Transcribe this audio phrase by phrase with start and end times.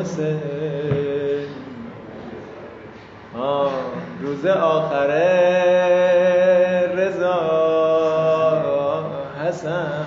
[0.00, 0.40] حسین
[4.20, 5.26] روز آخره
[6.96, 7.40] رضا
[9.40, 10.06] حسن.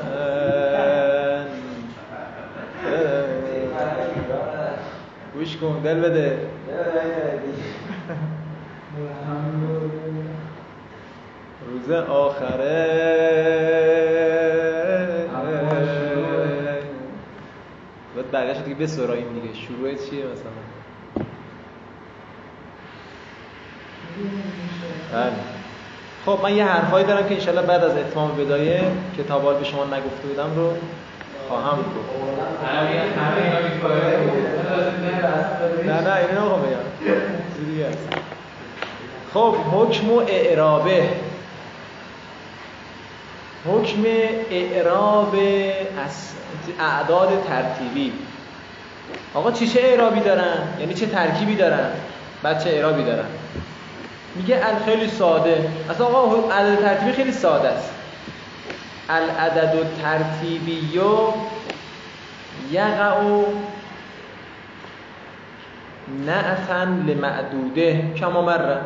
[5.34, 6.53] گوش کن دل بده.
[18.64, 19.56] دیگه بسراییم دیگه.
[19.68, 20.52] شروع چیه مثلا؟
[25.14, 25.34] بله.
[26.26, 28.82] خب من یه حرفایی دارم که انشالله بعد از اتمام بدایه
[29.18, 30.74] کتاب به شما نگفته بودم رو
[31.48, 32.14] خواهم گفت.
[35.86, 36.84] نه نه اینو نمی‌خوام بگم
[39.34, 41.10] خب حکم و اعرابه.
[43.68, 44.04] حکم
[44.52, 45.36] اعراب
[46.80, 48.14] اعداد ترتیبی.
[49.34, 51.90] آقا چی چه اعرابی دارن؟ یعنی چه ترکیبی دارن؟
[52.44, 53.26] بعد چه اعرابی دارن؟
[54.36, 55.70] میگه خیلی ساده.
[55.90, 57.94] اصلا آقا عدد ترتیبی خیلی ساده است.
[59.10, 61.00] العدد ترتیبی
[62.72, 63.14] یقع
[66.26, 68.14] نعتا لمعدوده.
[68.18, 68.78] کما مره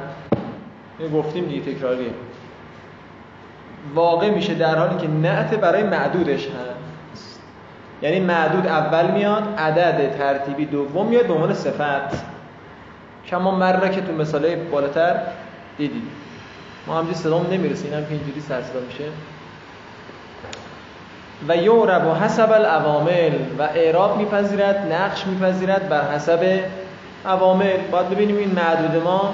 [1.14, 2.12] گفتیم دیگه تکراریه.
[3.95, 6.77] واقع میشه در حالی که نعت برای معدودش هست.
[8.02, 12.23] یعنی معدود اول میاد عدد ترتیبی دوم میاد به عنوان صفت.
[13.28, 15.16] کما مره که تو مثاله بالاتر
[15.78, 16.03] دیدید
[16.88, 19.03] ما همجوری صدام نمی‌رسه هم که اینجوری سرصدا میشه.
[21.48, 26.59] و یورب و حسب العوامل و اعراب میپذیرد نقش میپذیرد بر حسب
[27.25, 27.78] عوامل.
[27.92, 29.34] باید ببینیم این معدود ما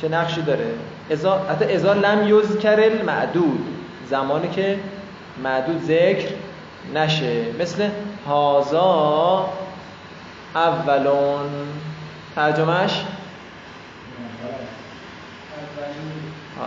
[0.00, 0.66] چه نقشی داره.
[1.10, 3.66] ازا حتی ازا لم یذکر المعدود
[4.10, 4.78] زمانی که
[5.42, 6.28] معدود ذکر
[6.94, 7.52] نشه.
[7.60, 7.88] مثل
[8.28, 9.48] هازا
[10.54, 11.50] اولون.
[12.36, 13.04] ترجمهش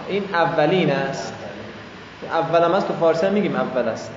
[0.08, 1.34] این اولین است.
[2.32, 4.12] اول هم است تو فارسی هم میگیم اول است.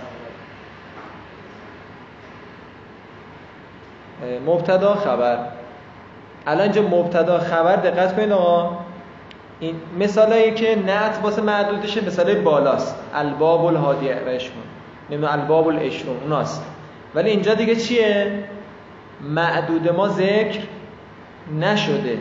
[4.46, 5.38] مبتدا خبر.
[6.46, 8.78] الان اینجا مبتدا خبر دقت کنید آقا.
[9.60, 12.96] این مثالایی که نعت واسه معدودشه مثال بالاست.
[13.14, 14.64] الباب الهادی و اشمون
[15.12, 16.64] نمی‌دونم الباب الاشرون اوناست.
[17.14, 18.44] ولی اینجا دیگه چیه؟
[19.20, 20.60] معدود ما ذکر
[21.60, 22.18] نشده.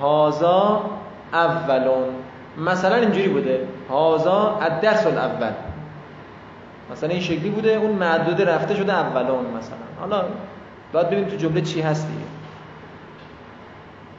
[0.00, 0.82] هازا
[1.32, 2.08] اولون.
[2.58, 3.68] مثلا اینجوری بوده.
[3.90, 5.52] هازا الدرس الاول.
[6.92, 9.76] مثلا این شکلی بوده اون معدود رفته شده اولون مثلا.
[10.00, 10.24] حالا
[10.92, 12.24] باید ببینیم تو جمله چی هست دیگه.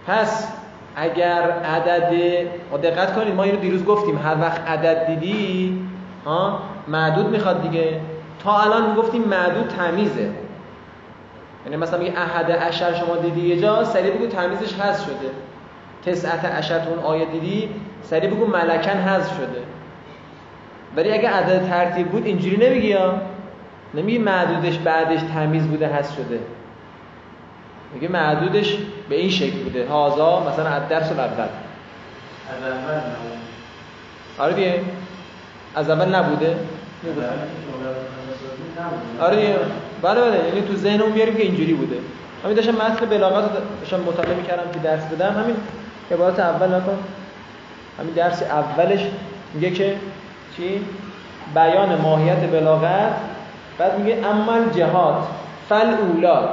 [0.08, 0.54] پس
[0.96, 2.12] اگر عدد
[2.84, 5.80] دقت کنید ما اینو دیروز گفتیم هر وقت عدد دیدی
[6.26, 8.02] ها معدود می‌خواد دیگه.
[8.44, 10.30] تا الان می‌گفتیم معدود تمیزه.
[11.66, 15.32] یعنی مثلا میگه احد اشر شما دیدی یه جا سریع بگو تمیزش هست شده.
[16.06, 17.70] تسعت اشر اون آیه دیدی
[18.04, 19.64] سریع بگو ملکن حذف شده.
[20.96, 23.22] ولی اگه عدد ترتیب بود اینجوری نمیگی یا؟
[23.94, 26.40] نمیگی معدودش بعدش تمیز بوده هست شده.
[27.94, 28.78] میگه معدودش
[29.10, 29.88] به این شکل بوده.
[29.88, 31.24] هازا مثلا از درس اول.
[31.24, 31.48] از
[32.64, 33.02] اول
[34.40, 34.82] آره دیگه.
[35.76, 36.58] از اول نبوده.
[39.22, 39.56] آره
[40.02, 41.96] بله بله یعنی تو ذهنمون بیاریم که اینجوری بوده.
[42.44, 43.50] همین داشتم متن بلاغت
[43.80, 45.34] داشتم مطالعه می‌کردم که درس بدم.
[45.44, 45.56] همین
[46.12, 46.98] عبارت اول نکن.
[48.00, 49.00] همین درس اولش
[49.54, 49.96] میگه که
[50.58, 50.82] چی؟
[51.56, 53.14] بیان ماهیت بلاغت.
[53.78, 55.24] بعد میگه اما جهات
[55.70, 56.50] فل اولا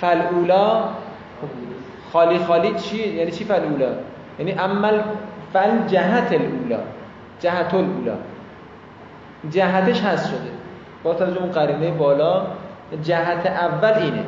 [0.00, 0.84] فل اولا
[2.12, 3.88] خالی خالی چی؟ یعنی چی فل اولا
[4.38, 5.00] یعنی عمل
[5.52, 6.78] فل جهت الاولا
[7.40, 8.14] جهت الاولا
[9.50, 10.50] جهتش هست شده.
[11.02, 12.46] با توجه اون قرینه بالا
[13.02, 14.24] جهت اول اینه.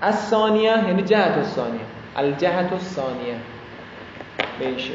[0.00, 1.80] از ثانیه یعنی جهت الثانیه.
[2.16, 3.34] الجهت الثانیه.
[4.60, 4.92] بشه.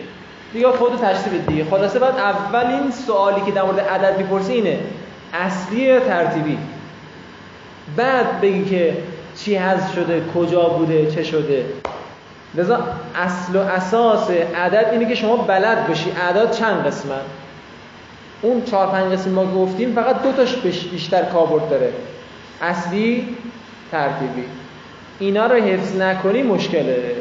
[0.54, 1.66] دیگه خود تشریح دیگه.
[1.66, 4.80] خلاصه بعد اولین سوالی که در مورد عدد می‌پرسی اینه.
[5.34, 6.58] اصلی یا ترتیبی؟
[7.98, 8.98] بعد بگی که
[9.36, 11.66] چی هست شده کجا بوده چه شده.
[12.56, 12.80] لذا
[13.16, 16.12] اصل و اساس عدد اینه که شما بلد باشی.
[16.12, 17.22] اعداد چند قسمن
[18.42, 20.56] اون چهار پنج قسم ما گفتیم فقط دو تاش
[20.92, 21.94] بیشتر کاربرد داره.
[22.62, 23.28] اصلی
[23.92, 24.44] ترتیبی.
[25.20, 27.16] اینا رو حفظ نکنی مشکله.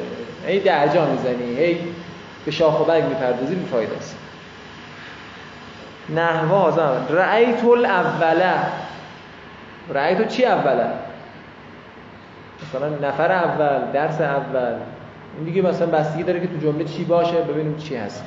[0.47, 1.79] هی درجا می‌زنی هی
[2.45, 4.17] به شاخ و برگ می‌پردازی بیفاید است.
[6.15, 8.55] نحوه آزم رأیت الاوله
[9.95, 10.87] رأیت چی اوله
[12.63, 14.75] مثلا نفر اول درس اول.
[15.37, 18.25] این دیگه مثلا بستگی داره که تو جمله چی باشه ببینیم چی هست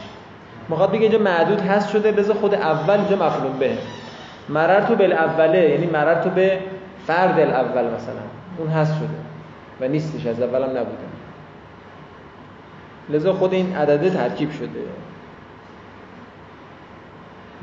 [0.70, 3.78] می‌خواد بگه اینجا معدود هست شده بذار خود اول اینجا مفعول به
[4.50, 6.60] مرر تو به اوله یعنی مرر تو به
[7.08, 8.22] فرد الاول مثلا.
[8.58, 9.08] اون هست شده
[9.82, 11.08] و نیستش از اولم نبوده.
[13.10, 14.68] لذا خود این عدده ترکیب شده.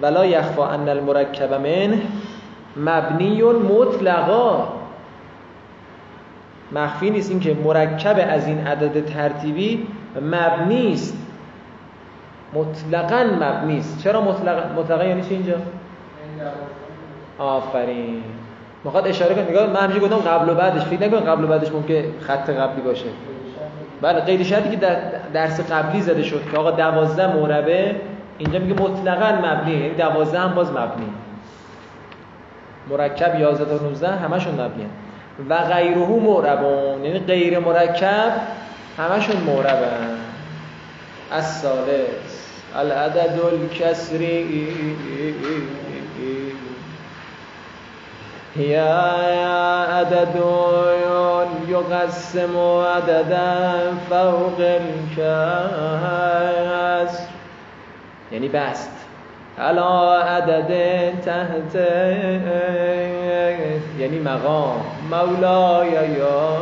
[0.03, 2.03] ولا یخفا ان المرکب منه
[2.77, 4.69] مبنی مطلقا.
[6.73, 9.87] مخفی نیست این که مرکب از این عدد ترتیبی
[10.23, 11.24] مبنی است.
[12.55, 14.03] مطلقا مبنی است.
[14.03, 15.55] چرا مطلقا مطلقا یعنی چی اینجا؟
[17.39, 18.23] آفرین.
[18.85, 19.51] می‌خواد اشاره کنه.
[19.51, 20.83] نگاه من گفتم قبل و بعدش.
[20.83, 23.07] فکر نکن قبل و بعدش ممکن خط قبلی باشه.
[24.01, 24.97] بله قید شرطی که در
[25.33, 27.93] درس قبلی زده شد که آقا دوازده مربع
[28.39, 29.73] اینجا میگه مطلقا مبنی.
[29.73, 31.11] یعنی دوازده هم باز مبنی.
[32.91, 34.87] مرکب 11 تا 19 همشون مبنی.
[35.49, 38.33] و غیره معربون یعنی غیر مرکب
[38.99, 40.19] همشون معربن
[41.31, 42.44] از سالس
[42.77, 44.77] العدد الکسری
[48.57, 48.79] هي
[49.91, 50.37] عدد
[51.69, 55.55] يقسم عددا فوق الكسر.
[58.33, 58.91] یعنی بست.
[59.59, 60.71] علا عدد
[61.25, 61.75] تحت.
[63.99, 64.85] یعنی مقام.
[65.11, 66.59] مولای یا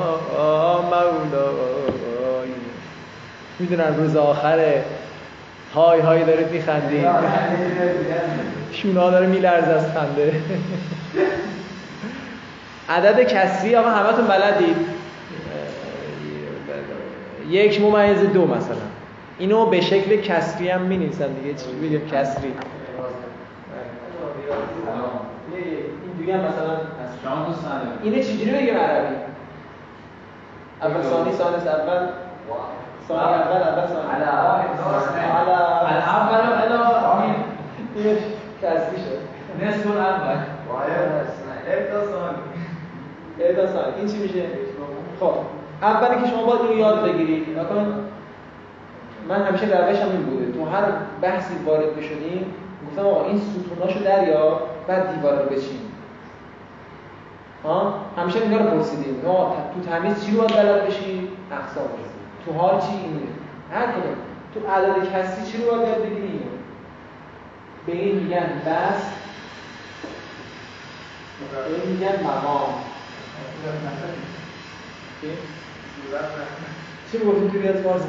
[0.83, 2.49] مولای
[3.59, 4.85] می‌دونن روز آخره.
[5.75, 7.07] های های داره میخندی
[8.73, 10.41] شونا داره میلرز از خنده.
[12.89, 14.77] عدد کسری آقا همتون بلدید؟
[17.49, 18.77] یک ممیز دو مثلا.
[19.39, 22.53] اینو به شکل کسری هم می دیگه چی بگیم کسری.
[26.27, 26.77] این مثلا
[28.03, 29.15] اینه چجوری بگیم عربی؟
[30.83, 32.09] اول ثانی ثانی اول؟
[33.09, 36.01] ثانی اول اول ثانی اول اول
[37.97, 38.19] اینش
[38.63, 39.19] کسری شد
[39.65, 40.37] نصف اول
[43.41, 44.43] اعتا ثانی این چی میشه
[45.21, 45.33] خب
[45.83, 47.47] اولی که شما باید اینو یاد بگیرید.
[49.29, 50.83] من همیشه روشم این بوده تو هر
[51.23, 52.55] بحثی وارد بشدیم
[52.87, 55.79] گفتم آقا این ستوناشو دریا بعد دیوار رو بچین
[57.65, 59.21] ها همیشه اینا رو پرسیدیم
[59.75, 61.85] تو تمیز چی رو باید بلد بشی اقسام.
[62.47, 63.29] تو حال چی اینه؟
[63.73, 64.17] هر کدوم
[64.55, 66.41] تو عدد کسی چی رو باید یاد بگیری
[67.87, 69.03] به این میگن بس
[71.51, 72.75] به این میگن مقام.
[77.13, 78.09] چی؟ گفتیم توی از فارسی؟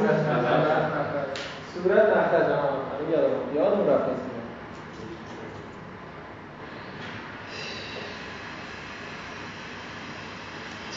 [1.74, 2.70] صورت مخرج ها
[3.12, 4.16] یادم یادم رفت از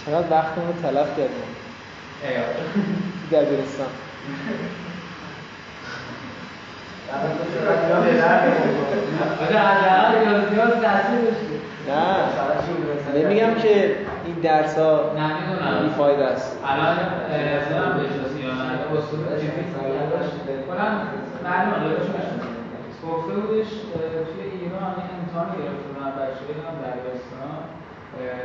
[0.04, 1.65] چقدر وقتمون رو تلف کردیم.
[3.32, 3.86] دبیرستان
[11.88, 13.22] نه.
[13.22, 13.96] نمیگم که
[14.26, 15.10] این درس ها
[15.82, 16.58] بیفاید است.
[16.64, 16.96] الان
[20.68, 21.08] کنم
[21.44, 21.96] معلومه
[23.06, 23.68] گفته بودش
[24.28, 27.56] توی ایران این امتحان گرفته بودن بچه هم دبیرستان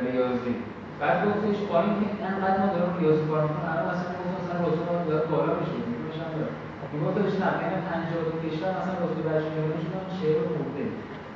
[0.06, 0.56] ریاضی
[1.01, 4.57] بعد گفتش با اینکه انقدر ما دارم ریاضی کار می‌کنم الان مثلا گفت مثلا
[4.88, 6.27] ما داره بالا میشه میگوشم
[6.94, 8.95] میگفتش نه بین 50 تا کشور مثلا
[9.30, 10.83] بچه میارنشون شعر خورده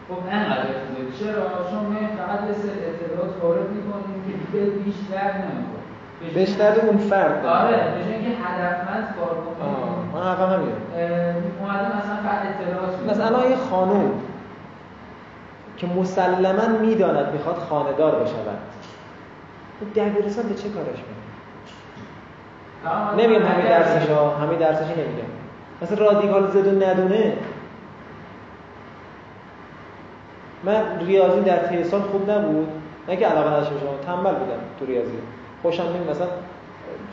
[0.08, 1.04] خب انقدر خوبه.
[1.20, 5.84] چرا؟ چون ما فقط یه سری اطلاعات وارد می‌کنیم که دیگه بیشتر نمی‌کنه
[6.39, 9.75] بیشتر اون فرد آره به جای اینکه هدفمند کار کنیم
[10.13, 10.78] من حقا همینه
[11.60, 14.12] اومده مثلا فقط اطلاعات مثلا یه خانوم
[15.78, 18.60] که مسلما می‌داند می‌خواد خاندار بشود.
[19.96, 21.15] دبیرستان به چه کارش میاد
[23.20, 25.29] نمیگم همین درسش ها همین درسش نمیگم.
[25.82, 27.34] مثلا رادیکال زد و ندونه.
[30.63, 32.67] من ریاضی در طی سال خوب نبود.
[33.10, 35.12] نه که علاقه نداشته باشم تنبل بودم تو ریاضی.
[35.62, 36.27] خوشم نمی مثلا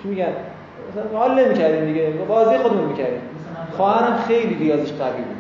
[0.03, 0.33] چی میگن
[0.93, 2.11] مثلا حال نمی‌کردیم دیگه.
[2.29, 3.21] بازی خودمون می‌کردیم.
[3.77, 5.37] خواهرم خیلی ریاضیش قوی بود.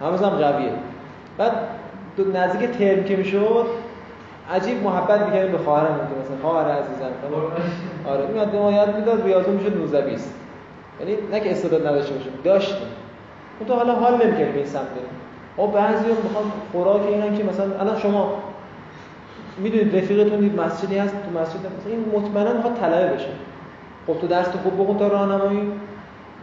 [0.00, 0.72] هنوزم قویه.
[1.38, 1.52] بعد
[2.34, 3.66] نزدیک ترم که می‌شد
[4.50, 7.10] عجیب محبت می‌کردیم به خواهرم که مثلا خواهر عزیزم
[8.08, 10.34] آره میاد به ما یاد می‌داد ریاضی می‌شد 19 20
[11.00, 12.88] یعنی نه که استعداد نداشته باشیم داشتیم.
[13.58, 15.16] اون تو حالا حال نمی‌کردیم این سمت بریم.
[15.56, 18.42] خب بعضی می‌خوان خوراک اینن که مثلا الان شما
[19.58, 23.28] می‌دونید رفیقتون دید مسجدی هست تو مسجد مثلا این مطمئنا می‌خواد طلبه بشه.
[24.06, 25.70] خب تو درس خوب بخون تا راهنمایی.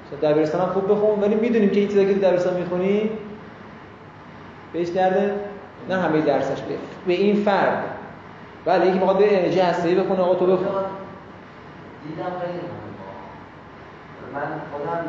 [0.08, 3.10] مثلا دبیرستان هم خوب بخون ولی می‌دونیم که این چیزا که دبیرستان می‌خونی
[4.74, 5.36] بهش درده
[5.90, 6.62] نه همه درسش.
[6.62, 6.76] به
[7.08, 7.84] به این فرد.
[8.66, 10.68] بله یکی می‌خواد به انرژی هسته‌ای بخونه آقا تو بخون.
[12.08, 12.60] دیدم خیلی
[14.34, 15.02] من خودم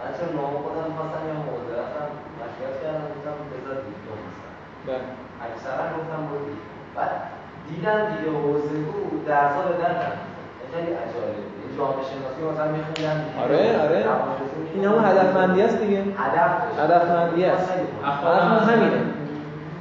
[0.00, 2.06] بچه نام خودم خواستم یا موضوع رفتم
[2.40, 4.52] مشورت کردم گفتم بذار دیپلم مثلا.
[4.86, 5.04] بله.
[5.46, 6.40] اکثرا گفتم برو
[6.96, 7.12] بعد
[7.68, 9.94] دیدم دیگه حوزه بود درسا به در
[10.72, 11.42] خیلی عجایبه.
[11.62, 14.04] این جامعه شناسی مثلا میخوندم آره آره.
[14.74, 16.00] این همون هدفمندی است دیگه.
[16.22, 16.52] هدف.
[16.82, 17.72] هدفمندی است
[18.04, 19.00] هم همینه.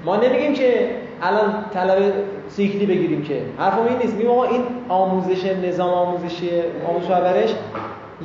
[0.05, 0.89] ما نمیگیم که
[1.21, 2.13] الان طلب
[2.49, 4.13] سیکلی بگیریم که حرفم این نیست.
[4.13, 6.49] میگم آقا این آموزش نظام آموزشی
[6.87, 7.49] آموزش و پرورش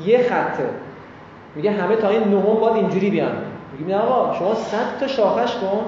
[0.05, 0.65] یه خطه.
[1.55, 3.33] میگه همه تا این نهم باید اینجوری بیان.
[3.73, 5.81] میگیم نه آقا شما 100 تا شاخش کن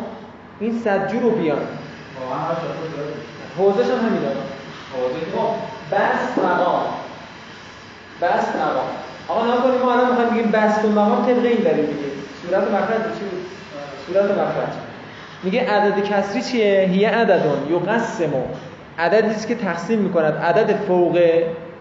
[0.61, 1.58] این 100 جو رو بیان.
[1.58, 1.68] داره.
[3.58, 3.99] حوزش هم
[4.94, 5.49] حوزه خب
[5.96, 6.82] بس مقام.
[8.23, 8.88] بس مقام.
[9.28, 12.08] آقا نکنیم ما الان می‌خوایم بگیم بس کن مقام طبق این داریم دیگه.
[12.42, 13.46] صورت مخرج چی بود؟
[14.06, 14.75] صورت مخرج
[15.44, 17.58] میگه عدد کسری چیه؟ هیه عددون.
[17.70, 18.32] یقسم
[18.98, 20.34] عددی که تقسیم می‌کند.
[20.34, 21.18] عدد فوق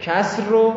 [0.02, 0.74] کسر رو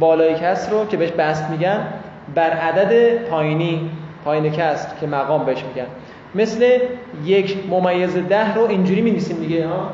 [0.00, 1.86] بالای کسر رو که بهش بست میگن
[2.34, 3.90] بر عدد پایینی
[4.24, 5.86] پایین کسر که مقام بهش میگن.
[6.34, 6.78] مثل
[7.24, 9.90] یک ممیز ده رو اینجوری می دیگه ها.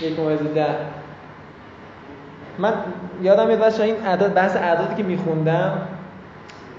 [0.00, 0.66] یک ممیز ده.
[2.58, 2.72] من
[3.22, 5.88] یادم میاد بچه‌ها این اعداد بحث اعدادی که میخوندم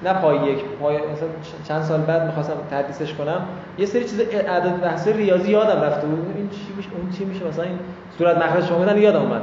[0.03, 1.27] نه پای یک پای مثلا
[1.67, 3.41] چند سال بعد می‌خواستم تدریسش کنم
[3.77, 7.47] یه سری چیز اعداد بحث ریاضی یادم رفته بود این چی میشه اون چی میشه
[7.47, 7.79] مثلا این
[8.17, 9.41] صورت مخرج شما یادم اومد.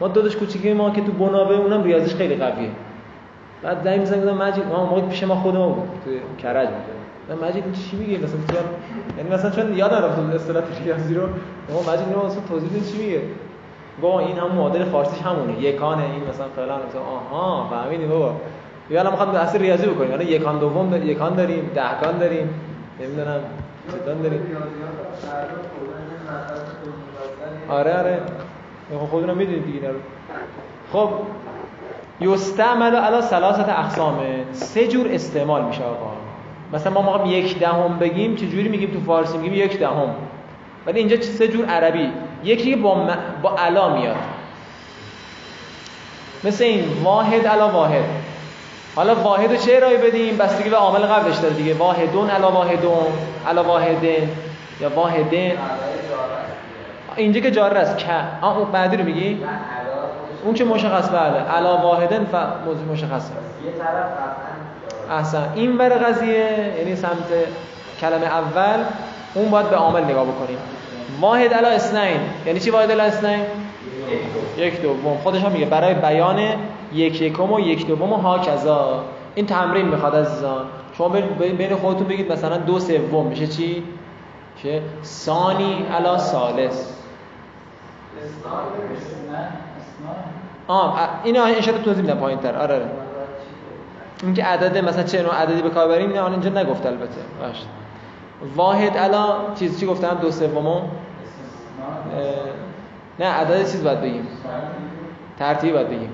[0.00, 2.70] ما داداش کوچیکی ما که تو بنابه اونم ریاضیش خیلی قویه.
[3.62, 6.10] بعد زنگ می‌زنم گفتم مجید ما موقع پیش ما خود ما بود تو
[6.42, 7.38] کرج بود.
[7.38, 8.54] من مجید چی میگه مثلا تو
[9.18, 11.22] یعنی مثلا چون یادم بود اصطلاح ریاضی رو.
[11.72, 13.20] ما مجید اینو مثلا توضیح چی میگه؟
[14.00, 15.60] بابا این هم معادل فارسیش همونه.
[15.60, 18.34] یکانه این مثلا فلان مثلا آها فهمیدی بابا.
[18.90, 20.12] یا الان می‌خوام اصل ریاضی بکنیم.
[20.12, 22.60] الان یکان دوم داریم یکان داریم دهکان داریم
[23.00, 23.40] نمی‌دونم
[23.92, 24.40] چتان داریم.
[27.68, 28.18] آره آره.
[28.90, 29.94] خب خودتون می‌دونید دیگه رو.
[30.92, 31.10] خب
[32.20, 34.20] یستعمل علی ثلاثه اقسام.
[34.52, 36.10] سه جور استعمال میشه آقا.
[36.72, 40.14] مثلا ما موقع یک دهم بگیم چه جوری میگیم تو فارسی میگیم یک دهم؟
[40.86, 42.12] ولی اینجا سه جور عربی.
[42.44, 43.08] یکی با.
[43.42, 44.16] با علا میاد.
[46.44, 48.04] مثل این واحد علا واحد.
[48.98, 51.74] حالا واحد رو چه ارائه بدیم؟ بستگی به عامل قبلش داره دیگه.
[51.74, 53.06] واحدون علا واحدون
[53.48, 54.28] علا واحدن
[54.80, 55.52] یا واحدن.
[57.16, 58.06] اینجا که جاره است که.
[58.40, 59.44] آه اون بعدی رو میگی؟
[60.44, 62.34] اون که مشخص بله علا واحدن ف
[62.66, 63.32] موضوع مشخصه.
[63.64, 63.88] یه طرف
[65.08, 65.52] قطعا احسن.
[65.54, 67.32] این ور قضیه یعنی سمت
[68.00, 68.84] کلمه اول
[69.34, 70.58] اون باید به عامل نگاه بکنیم.
[71.20, 73.40] واحد علا اسنین یعنی چی واحد علا اسنین
[74.56, 75.16] یک دوم.
[75.18, 76.38] خودش هم میگه برای بیان
[76.92, 80.64] یک یکم و یک دوم و ها کذا این تمرین می‌خواد عزیزان.
[80.98, 81.08] شما
[81.58, 83.26] بین خودتون بگید مثلا دو سوم.
[83.26, 83.82] میشه چی؟
[84.62, 86.78] چه ثانی علا نه اسنا
[90.68, 92.56] آه ان شاء الله توضیح میدم پایینتر.
[92.56, 92.86] آره آره.
[94.22, 97.20] اینکه عدد مثلا چه نوع عددی به کار بریم الان اینجا نگفته البته.
[97.40, 97.62] باش.
[98.56, 100.80] واحد علا چیز چی گفتم دو سومو
[103.18, 104.28] نه عدد چیز باید بگیم.
[105.38, 106.10] ترتیب باید بگیم.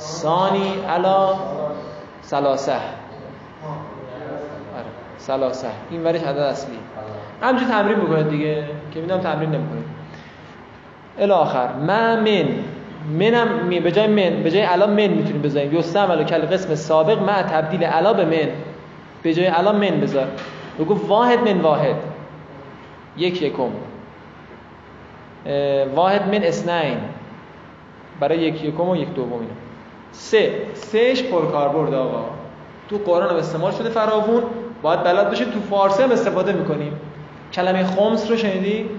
[0.00, 1.34] ثانی علا
[2.22, 2.80] سلاسه آره
[5.18, 6.78] سلاسه این ورش عدد اصلی.
[7.42, 8.64] همینجور تمرین بکنید دیگه
[8.94, 9.84] که می‌دونم تمرین نمی‌کنید.
[11.18, 11.72] الی آخر.
[11.72, 12.48] ما من.
[13.18, 15.74] منم می به جای من به جای علا من می‌تونیم بذاریم.
[15.74, 18.48] یستعمل کل قسم سابق مع تبدیل علا به من.
[19.22, 20.26] به جای علا من بذار.
[20.78, 21.96] بگو واحد من واحد.
[23.16, 23.70] یک یکم.
[25.94, 26.98] واحد من اسنین.
[28.20, 29.46] برای یک یکم و یک دوم اینا.
[30.12, 30.62] سه.
[30.74, 32.24] سهش پرکاربرد آقا.
[32.90, 34.42] تو قرآن هم استعمال شده فراوون.
[34.82, 37.00] باید بلد باشید تو فارسی هم استفاده می‌کنیم.
[37.52, 38.90] کلمه خمس رو شنیدی؟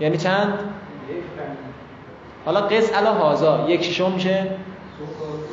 [0.00, 0.58] یعنی چند؟
[2.44, 3.64] حالا قس علا هازا.
[3.68, 4.46] یک ششم میشه؟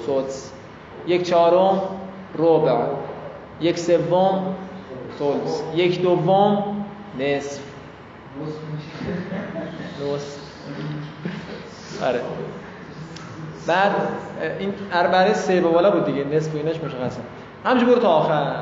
[0.08, 0.52] سدس
[1.08, 1.82] یک چهارم؟
[2.38, 2.78] ربع.
[3.62, 4.56] یک سوم؟
[5.20, 6.86] ثلث یک دوم؟
[7.20, 7.60] نصف.
[10.02, 10.38] نصف
[12.04, 12.22] آره.
[13.68, 13.92] بعد
[14.60, 17.20] این اربعه سه به بالا بود دیگه نصف و اینش مشخصه.
[17.66, 18.56] همینجور برو تا آخر.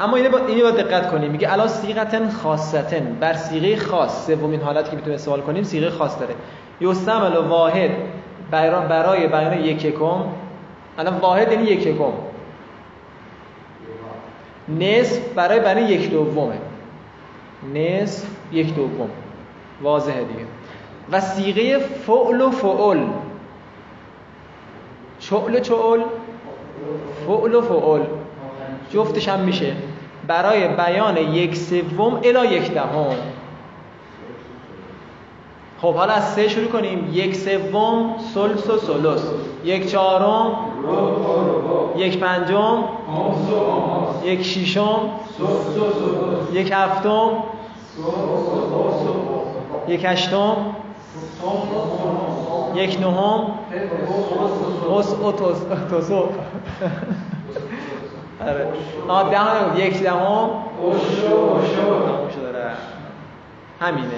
[0.00, 1.30] اما اینو با اینو باید دقت کنیم.
[1.30, 3.16] میگه الا صیغتن خاصتن.
[3.20, 6.34] بر صیغه خاص سومین حالتی که می‌تونیم استعمال کنیم صیغه خاص داره.
[6.80, 7.90] یستعمل واحد
[8.50, 10.24] برا- برای بیان یک یکم.
[10.98, 12.12] الان واحد یعنی یک یکم.
[14.68, 16.58] نصف برای بیان یک دومه.
[17.74, 19.10] نصف یک دوم.
[19.82, 20.44] واضحه دیگه.
[21.12, 23.06] و صیغه فعل و فعل.
[25.20, 26.00] چعل و چعل
[27.26, 28.02] فعل و فعل.
[28.92, 29.76] جفتش هم میشه.
[30.26, 33.16] برای بیان یک سوم الی یک دهم.
[35.82, 37.10] خب حالا از سه شروع کنیم.
[37.12, 39.22] یک سوم سلس و سلس
[39.64, 40.56] یک چهارم
[41.96, 42.84] یک پنجم
[44.24, 45.00] یک ششم
[46.52, 47.30] یک هفتم
[49.88, 50.56] یک هشتم
[52.74, 53.40] یک نهم.
[54.88, 56.28] اوس اوتوس اوتوسو.
[58.40, 58.66] آره.
[59.08, 60.18] آه دهم یک دهم.
[60.18, 60.50] تموم
[62.30, 62.82] شده رفت.
[63.80, 64.08] همینه.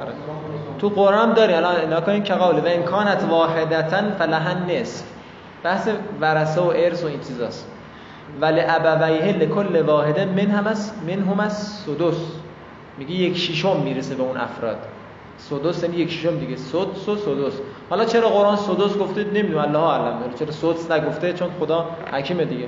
[0.00, 0.12] آره.
[0.78, 1.54] تو قرآن داری.
[1.54, 2.60] الان نکنین که قوله.
[2.60, 5.04] و امکانت واحدتا فلها نصف
[5.64, 5.88] بحث
[6.20, 7.66] ورثه و ارث و این چیزاست.
[8.40, 12.16] ولی ابویه لکل واحده من هم از من هم از سدس.
[13.00, 14.78] میگه یک شیشم می‌رسه به اون افراد.
[15.38, 16.56] سدس یعنی یک شیشم دیگه.
[16.56, 17.52] سدس و سدس.
[17.90, 19.58] حالا چرا قرآن سدس گفته؟ نمی‌دونم.
[19.58, 20.18] الله اعلم.
[20.38, 22.66] چرا سدس نگفته؟ چون خدا حکیمه دیگه.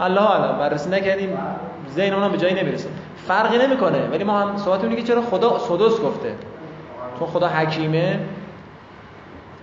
[0.00, 0.58] الله اعلم.
[0.58, 1.38] بررسی نکردیم.
[1.94, 2.88] ذهن اونم به جایی نمی‌رسه.
[3.16, 4.08] فرقی نمی‌کنه.
[4.12, 6.34] ولی ما هم صحبت میگه چرا خدا سدس گفته.
[7.18, 8.20] چون خدا حکیمه.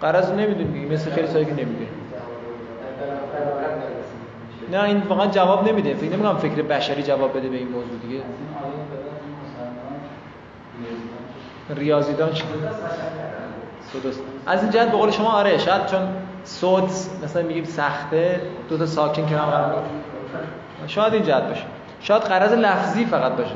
[0.02, 1.88] قرض نمی‌دونی مثل خیلی سایی که نمی‌دونی
[4.72, 5.94] نه این واقعا جواب نمیده.
[5.94, 8.22] فکر نمی‌کنم فکر بشری جواب بده به این موضوع دیگه.
[11.70, 12.30] ریاضیدان
[13.94, 16.02] سدس از این جهت به قول شما آره شاید چون
[16.44, 19.84] سدس مثلا میگیم سخته دو تا ساکن کنار قرار
[20.88, 21.64] شاید این جهت باشه.
[22.02, 23.52] شاید قرض لفظی فقط باشه.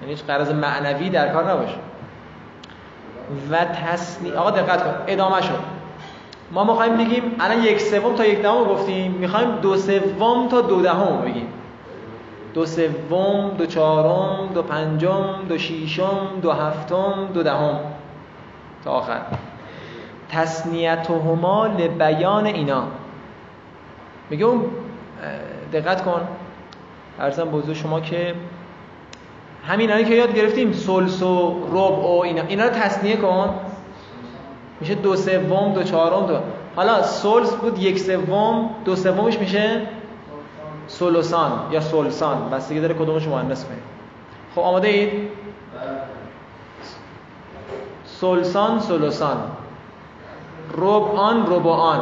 [0.00, 1.76] یعنی هیچ قرض معنوی در کار نباشه.
[3.50, 5.58] و تصنی آقا دقت کن ادامه شد.
[6.50, 10.82] ما می‌خوایم بگیم الان یک سوم تا یک دهم گفتیم می‌خوایم دو سوم تا دو
[10.82, 11.46] دهم بگیم.
[12.54, 17.78] دو سوم دو چهارم دو پنجم دو شیشم دو هفتم دو دهم.
[18.84, 19.20] تا آخر.
[20.28, 22.84] تسنیتهما لبیان اینا.
[24.30, 24.64] میگه اون
[25.72, 26.20] دقت کن.
[27.20, 28.34] ارزم بزرگ شما که
[29.68, 32.42] همین که یاد گرفتیم سلس و ربع و اینا.
[32.48, 33.54] اینا رو تصنیه کن.
[34.80, 36.38] میشه دو سوم دو چهارم دو.
[36.76, 39.80] حالا سلس بود یک سوم دو سومش میشه
[40.98, 43.82] سولوسان یا سولسان بستگی داره کدومش مؤنث کنید
[44.54, 45.28] خب آماده اید؟
[48.04, 49.36] سولسان سولوسان
[50.78, 52.00] ربعان ربعان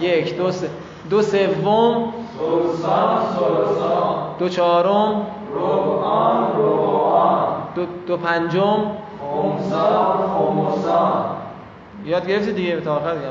[0.00, 0.70] یک دو سه.
[1.10, 2.12] دو سوم.
[2.38, 4.14] سلسان سلسان.
[4.38, 5.26] دو چهارم.
[5.54, 8.78] ربعان ربعان دو, دو پنجم.
[9.20, 11.24] خمسان خمسان.
[12.04, 13.26] یاد گرفتی دیگه؟ تا آخر دیگه.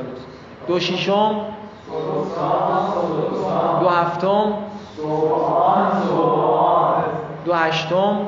[0.66, 1.40] دو سلسان
[3.80, 4.52] دو هفتم.
[7.44, 8.18] دو هشتم.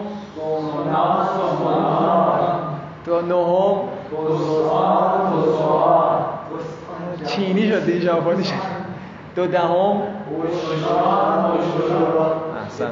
[3.05, 3.79] دو نهم.
[7.27, 8.53] چینی شد دیگه ژاپنی شد.
[9.37, 10.03] دو دهم.
[12.65, 12.91] احسن.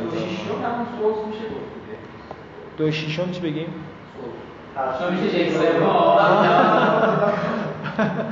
[2.77, 3.75] دو شیشم چی بگیم؟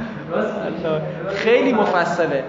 [1.35, 2.45] خیلی مفصله.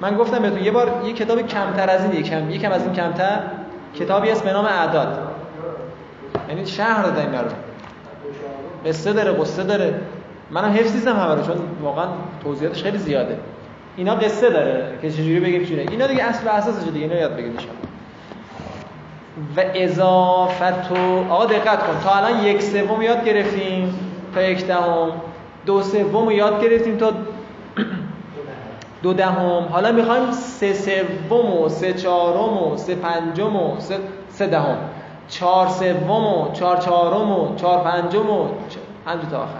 [0.00, 3.40] من گفتم بهتون یه بار یه کتاب کمتر از این یکم یکم از این کمتر.
[3.94, 5.18] کتابی به نام اعداد.
[6.48, 7.48] یعنی شهر داده اینا رو
[8.86, 9.94] قصه داره قصه داره.
[10.50, 12.06] منم حفظ نیستم همه رو چون واقعا
[12.44, 13.38] توضیحاتش خیلی زیاده.
[13.96, 17.36] اینا قصه داره که چجوری بگیم چونه اینا دیگه اصل و اساسش دیگه اینا یاد
[17.36, 17.60] بگیرید
[19.56, 22.00] و اضافت و آقا دقت کن.
[22.04, 23.98] تا الان یک سوم یاد گرفتیم.
[24.34, 25.10] تا یک دهم.
[25.66, 27.12] دو سوم یاد گرفتیم تا
[29.02, 29.68] دو دهم.
[29.72, 33.98] حالا می‌خوایم سه سوم و سه چهارم و سه پنجم و سه,
[34.30, 34.76] سه دهم.
[35.28, 38.48] چهار سوم و چهار چهارم و چهار پنجم و
[39.06, 39.52] همینجور تا آخر.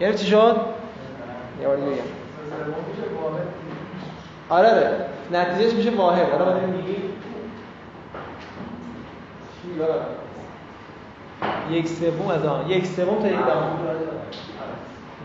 [0.00, 0.56] یعنی چی شد؟
[1.60, 2.02] یه بار دیگه بگم.
[4.48, 4.90] آره آره.
[5.32, 6.30] نتیجهش میشه واحد.
[6.32, 6.58] آره باید؟
[11.70, 12.70] یک سوم از آن.
[12.70, 13.78] یک سوم تا یک دهم.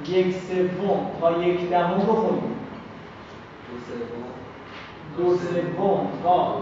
[0.08, 2.56] یک سوم تا یک دهم رو خونیم
[5.18, 6.08] دو سوم.
[6.24, 6.58] تا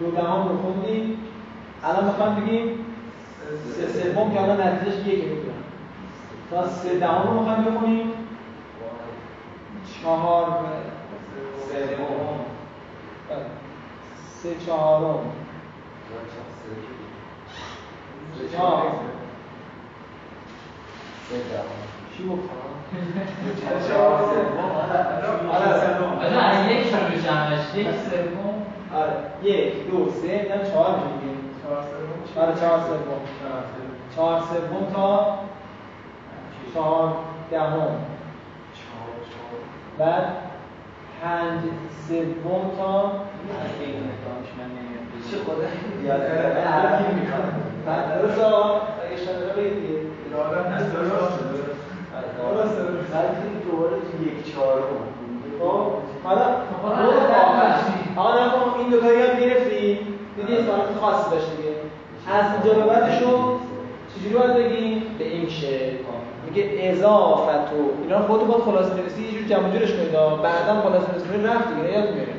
[0.00, 0.48] دو دهم.
[0.48, 1.18] رو خوندیم.
[1.84, 2.84] الان می‌خوام بگیم
[3.76, 5.64] سه سوم که الان نتیجهش یکه می‌تونم
[6.50, 8.12] تا سه دهم رو می‌خوام بخونیم.
[10.02, 10.44] چهار
[11.54, 12.38] سوم.
[13.28, 13.46] بله.
[14.42, 15.32] سه چهارم.
[18.52, 19.06] چهار.
[22.16, 22.66] چی گفتم؟
[25.52, 25.66] آره
[26.36, 32.78] آره یک شروع همش یک سوم آره یک دو سه میدم چهار میشه آره چهار
[32.80, 33.20] سوم
[34.16, 35.38] چهار سوم تا
[36.74, 37.12] چهار
[37.50, 37.88] دهم
[39.98, 40.24] بعد
[41.22, 41.60] پنج
[42.08, 43.12] سوم تا
[45.30, 45.66] چه خدا
[47.86, 49.96] بعد درست آقا اگه اشتباه بگید
[52.54, 54.82] این دوباره یک چهارم.
[55.60, 55.82] خب؟
[56.24, 56.44] حالا
[56.84, 57.80] آخر.
[58.16, 59.98] آقا نکن این دو تا یاد گرفتی
[60.36, 61.74] دیگه سوالات خاصی داشت دیگه.
[62.32, 63.58] از اینجا به بعدشو
[64.14, 65.96] چجوری باید بگیم؟ به این شکل.
[66.46, 70.12] میگه اضافت و اینا رو خودتون باید خلاصه نویسی یه جور جمع جورش کنید.
[70.42, 72.36] بعدا خلاصه نویسی کنید رفت دیگه یاد میاریم.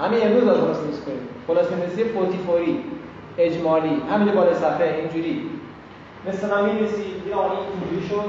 [0.00, 2.04] همین امروز باید خلاصه نویسی کنید خلاصه نویسی
[2.46, 2.84] فوری
[3.38, 5.50] اجمالی همین بالای صفحه اینجوری.
[6.28, 8.24] مثل من می‌نویسی یه آقای اینجوری شد.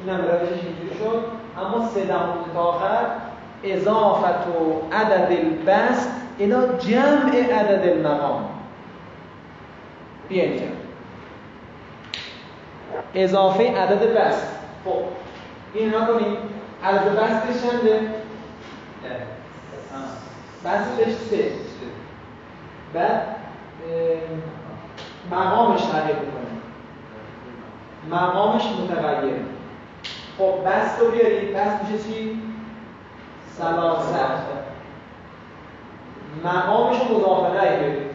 [0.00, 1.24] اینم روشش اینجوری شد.
[1.58, 3.06] اما سه دهم تا آخر
[3.64, 8.44] اضافت و عدد البست الى جمع عدد المقام.
[10.28, 10.66] بیا اینجا
[13.14, 14.48] اضافه عدد بست
[14.84, 15.02] خب
[15.74, 16.36] این کنیم
[16.84, 18.00] عدد بستش چنده؟
[20.64, 21.52] بستش سه.
[22.94, 23.22] بعد
[25.30, 26.48] مقامش تغییر می‌کنه.
[28.10, 29.40] مقامش متغیره
[30.38, 32.42] خب بست رو بیارید بست میشه چی؟
[33.58, 34.14] سلاست
[36.44, 38.10] مقامش رو مضافه بیارید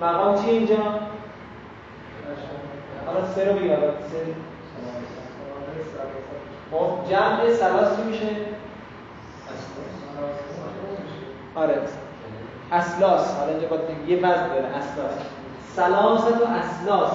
[0.00, 0.76] مقام چیه اینجا؟
[3.06, 4.34] حالا سه رو بگید سه.
[6.70, 8.26] خب جمع سلاس چی میشه؟
[11.54, 11.78] آره.
[12.72, 13.38] اسلاس.
[13.38, 14.66] حالا اینجا باید یه وزن داره.
[14.66, 15.12] اسلاس.
[15.76, 17.12] سلاست و اسلاس.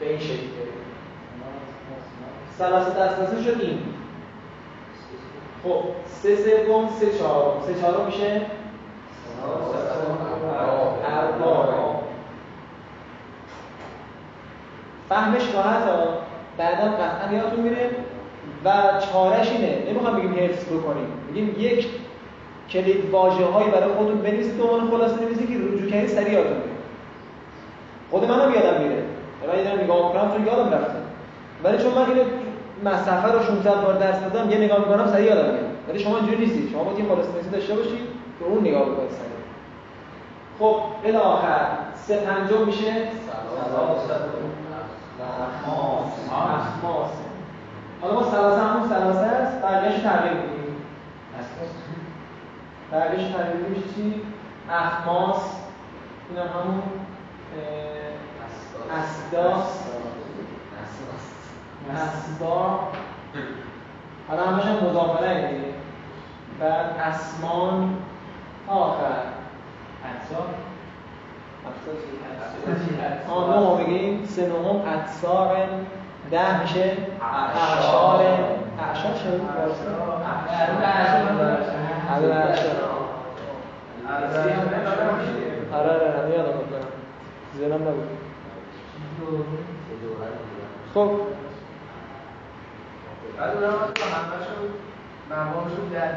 [0.00, 0.46] به این شکل.
[2.58, 3.78] سلاست اسلاسه شد این.
[5.64, 7.62] خب سه سوم سه چهارم.
[7.66, 8.40] سه چهارم میشه؟
[11.06, 11.74] اربع
[15.08, 16.08] فهمش راحت ها
[16.58, 17.90] بعدا قطعا یادتون میره
[18.64, 18.70] و
[19.12, 19.90] چارش اینه.
[19.90, 21.06] نمی‌خوام بگیم حفظ بکنیم.
[21.28, 21.86] میگیم یک
[22.70, 26.56] کلید واژه هایی برای خودتون بنویسید به عنوان خلاصه نویسی که رجوع کردید سریع یادتون
[26.56, 26.70] میره.
[28.10, 29.02] خود منم یادم میره.
[29.48, 31.03] من یه نگاه می‌کنم چون یادم رفته.
[31.64, 32.24] ولی چون من اینو
[32.84, 35.64] مصفحه رو 16 بار درس دادم یه نگاه می‌کنم سریع یادم میاد.
[35.88, 37.98] ولی شما اینجوری نیستید شما باید یه نویسی داشته باشید
[38.38, 39.34] که اون نگاه بکنید سریع.
[40.58, 42.92] خب الی آخر سه پنجم میشه.
[46.30, 47.10] اخماس
[48.00, 49.62] حالا ما سلاسه همون سلاسه است.
[49.62, 50.76] بقیهش تغییر میدیم.
[52.92, 53.84] بقیهش تغییر میدیم.
[53.94, 54.22] چی؟
[54.70, 55.42] اخماس.
[56.30, 56.82] این هم همون
[58.90, 59.84] اسداس.
[61.92, 62.78] اسبا
[64.28, 65.64] حالا همش هم مضافره دیگه
[66.60, 67.96] بعد اسمان
[68.68, 69.22] آخر.
[70.04, 70.44] اجزا
[73.28, 74.24] آه نو بگیم.
[74.26, 75.56] سه نهم اتصار
[76.30, 76.92] ده میشه
[77.22, 78.22] اعشار.
[78.78, 79.40] اعشار شد
[85.72, 86.88] آره آره آره یادم می‌کنم
[87.58, 88.08] زنم نبود.
[90.94, 91.10] خب.
[93.38, 94.70] بعد اونم همه شد
[95.30, 96.10] مقام شد ده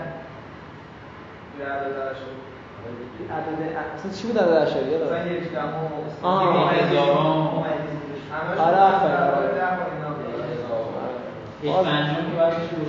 [1.59, 2.37] یه عدد شد
[3.33, 5.69] عدد اصلا چی بود عدد اشاری یادم مثلا یک دهم
[6.23, 6.71] آه.
[6.73, 7.17] هزارم.
[8.59, 9.37] آره آفرین.
[11.63, 12.87] یک پنجم که باید شروع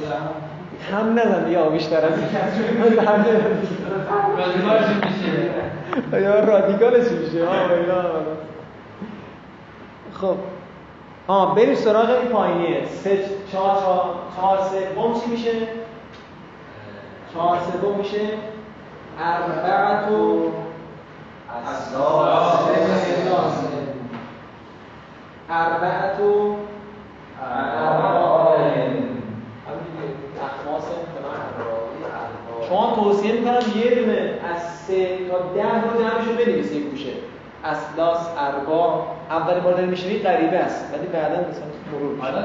[0.92, 2.28] هم نزن یا بیشتر از این.
[3.06, 3.24] هم
[4.36, 7.68] رادیکالش میشه؟ یا رادیکالش میشه؟ آه
[10.20, 10.36] خب.
[11.28, 12.86] آه بریم سراغ این پایینیه.
[12.86, 15.52] سه چهار چهار چهار سوم چی میشه؟
[17.34, 18.20] چهار سوم میشه؟
[19.20, 20.50] اربعت و
[25.50, 26.56] اربعت و
[32.68, 37.12] شما توصیه می‌کنم یه دونه از سه تا ده رو جمعشو بنویسی یک گوشه
[37.64, 42.22] اسلاس اربا اول بار داری میشنی غریبه است ولی بعدا مثلا مرور میشه.
[42.22, 42.42] حالا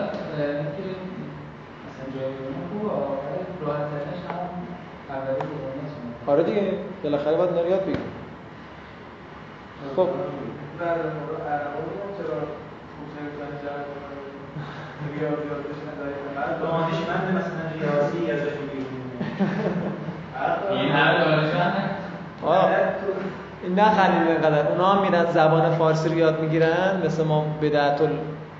[6.28, 8.00] آره دیگه بالاخره باید اینا رو یاد بگیری
[9.96, 10.08] خب.
[16.62, 19.12] دانشمند مثلا ریاضی ازش می‌گیریم
[20.82, 21.90] این هر دانشمند
[23.70, 24.68] نخندید اینقدر.
[24.68, 27.02] اونا هم میرن زبان فارسی رو یاد می‌گیرن.
[27.06, 28.00] مثل ما بدعت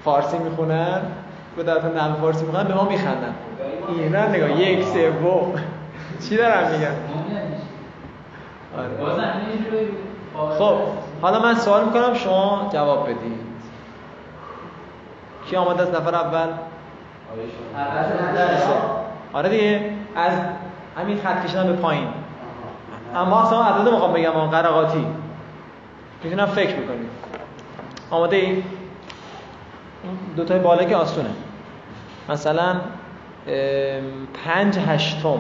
[0.04, 1.02] فارسی می‌خونن.
[1.58, 3.34] بدعت نحو فارسی می‌خونن به ما میخندن.
[3.98, 5.54] اینا نگاه یک سوم
[6.30, 6.96] چی دارم میگن؟
[8.78, 8.90] آره.
[10.58, 10.76] خب
[11.22, 13.54] حالا من سوال می‌کنم شما جواب بدید.
[15.50, 16.48] کی آمده از نفر اول؟
[19.34, 19.92] آره دیگه.
[20.16, 20.34] از
[20.98, 22.08] همین خط کشیدن به پایین.
[23.16, 25.08] اما اصلا عدد می‌خوام بگم اما قرقاتی
[26.24, 27.10] می‌تونم فکر بکنیم.
[28.12, 28.64] آماده ای؟
[30.36, 31.30] دوتای بالا که آسونه
[32.30, 32.76] مثلا
[34.46, 35.40] پنج هشتم.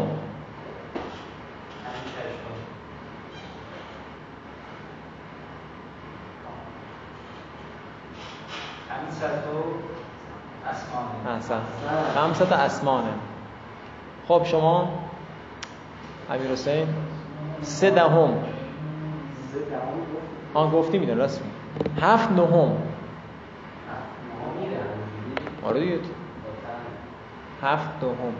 [12.16, 13.14] خمسه تا اسمانه.
[14.28, 14.90] خب شما
[16.30, 16.88] امیر حسین؟
[17.64, 18.34] سه دهم.
[20.54, 22.02] آن گفتی میدن راست میگی.
[22.02, 22.78] هفت نهم.
[25.64, 26.00] آره دیگه.
[27.62, 28.34] هفت دهم.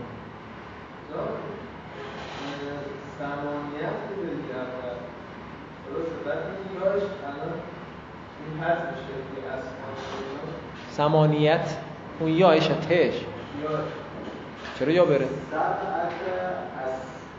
[10.92, 11.78] سمانیت.
[12.20, 13.26] اون یایش تش
[14.80, 15.30] چرا یا بره؟ از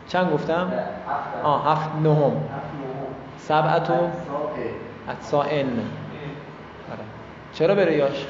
[0.08, 0.72] چند گفتم؟
[1.42, 2.32] آه هفت نهم.
[3.38, 4.70] سبعت و ساقه
[5.10, 5.66] اتسائن
[6.90, 6.98] آره.
[7.52, 8.26] چرا بره یاش؟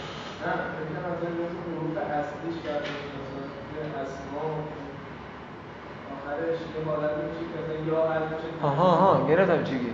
[8.62, 9.26] آها آها.
[9.28, 9.90] گرفتم چی میگی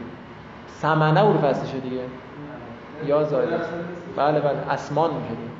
[0.68, 2.00] سمنه حروف اصلیشه دیگه.
[3.06, 3.56] یا زایده
[4.16, 4.58] بله بله.
[4.70, 5.50] اسمان میشه دیگه.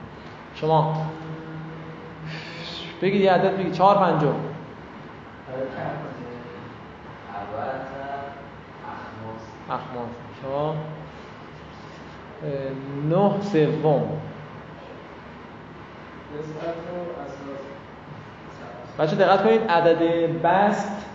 [0.55, 1.07] شما
[3.03, 3.73] بگید یه عدد بگید.
[3.73, 4.27] چهار پنجم.
[4.29, 4.35] اول
[9.71, 10.11] اخماس
[10.43, 10.75] شما
[13.11, 14.03] نه سوم.
[18.99, 20.03] بچه دقت کنید عدد
[20.43, 21.07] بست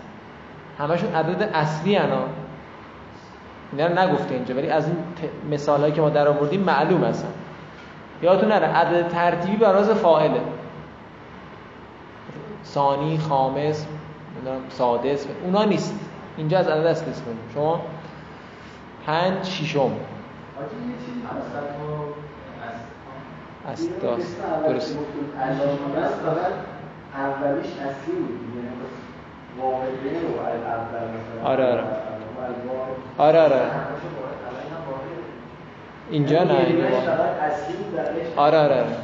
[0.80, 2.22] همشون عدد اصلی هنا
[3.72, 4.98] اینا رو نگفته اینجا ولی از این
[5.52, 7.28] مثال هایی که ما در آوردیم معلوم هستن.
[8.22, 10.42] یادتون نره عدد ترتیبی براز فاعله.
[12.66, 13.88] ثانی خامس
[14.70, 16.05] سادس اونا نیست.
[16.38, 17.38] اینجا از عدد اصلی کنیم.
[17.54, 17.82] شما
[19.06, 21.22] پنج شیشم حاجی یه چیزی
[22.66, 22.86] هست.
[23.72, 24.36] استاس
[24.68, 24.98] درست.
[27.16, 28.40] اولیش اصلی بود.
[29.58, 31.50] مثلا.
[31.50, 31.84] آره، آره.
[33.18, 33.62] آره آره.
[36.10, 36.90] اینجا نه یعنی اینجا
[37.78, 38.96] بود بقیه‌اش آره آره آره.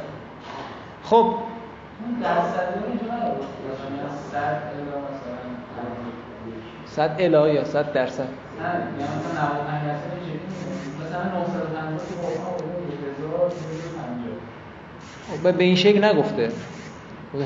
[1.04, 3.42] خب اون درصد رو اینجا نیاورد.
[4.04, 4.58] مثلا
[6.96, 8.20] صد الا الا یا صد درصد.
[8.20, 8.32] یعنی
[9.04, 12.80] مثلا 95 درصد چه می‌مونه مثلا 950 که واقعا آورده
[15.32, 16.52] 1250 به این شکل نگفته.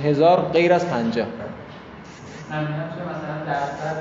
[0.04, 1.26] هزار غیر از پنجاه.
[1.26, 1.32] چه
[2.52, 3.96] مثلا درصد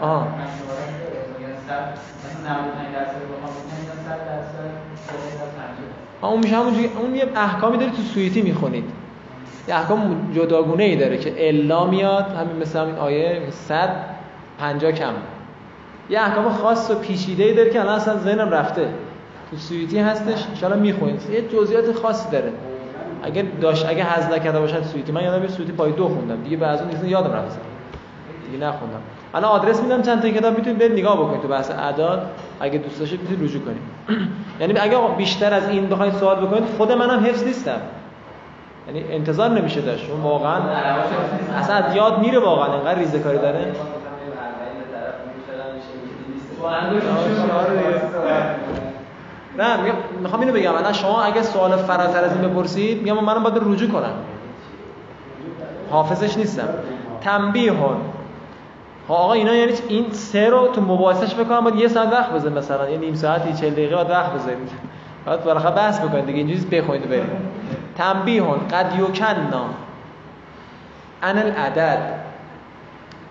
[0.00, 0.20] به آها.
[0.20, 0.90] مشاورت
[1.38, 4.68] میگن صد مثلا 95 درصد بخوام بگم میگن 100 درصد
[5.08, 8.84] غیر از 50 آه، اون میشه همونجوری اون یه احکامی داره تو سویتی می‌خونید.
[9.68, 14.17] یه احکام جداگونه ای داره که الا میاد همین مثل همین آیه صد
[14.58, 15.12] پنجاه کم.
[16.10, 18.88] یه احکام خاص و پیچیده ای داره که الان اصلا ذهنم رفته.
[19.50, 22.52] تو سویتی هستش ان می‌خونید یه جزئیات خاصی داره.
[23.22, 25.12] اگه داشت اگه حذف نکرده باشن سویتی.
[25.12, 26.42] من یادم یه سویتی پای دو خوندم.
[26.42, 27.58] دیگه بعضی دیگه یادم رفت.
[28.52, 29.00] دیگه نخوندم.
[29.34, 32.30] الان آدرس میدم چند تا کتاب می‌تونید برید نگاه بکنید تو بحث اعداد.
[32.60, 33.82] اگه دوست داشتید می‌تونید رجوع کنید.
[34.60, 37.80] یعنی اگه بیشتر از این بخواید سوال بکنید خود منم حفظ نیستم.
[38.86, 40.10] یعنی انتظار نمیشه داشت.
[40.10, 40.60] اون واقعا
[41.58, 42.74] اصلا از یاد میره واقعا.
[42.74, 43.72] انقدر ریزه کاری داره.
[49.58, 49.92] نه
[50.22, 50.74] می‌خوام اینو بگم.
[50.74, 54.12] الان شما اگه سوال فراتر از این بپرسید میگم منم باید رجوع کنم
[55.90, 56.68] حافظش نیستم.
[57.20, 57.96] تنبیه ها
[59.08, 62.90] آقا اینا یعنی؟ این سه رو تو مباحثش بکنم باید یه ساعت وقت بزنید مثلا.
[62.90, 64.58] یه نیم ساعتی 40 دقیقه باید وقت بذارید
[65.26, 67.30] باید بالاخره بحث بکنید دیگه اینجوری بخونید و برید.
[67.96, 69.64] تنبیه قد یکننا
[71.22, 71.98] ان العدد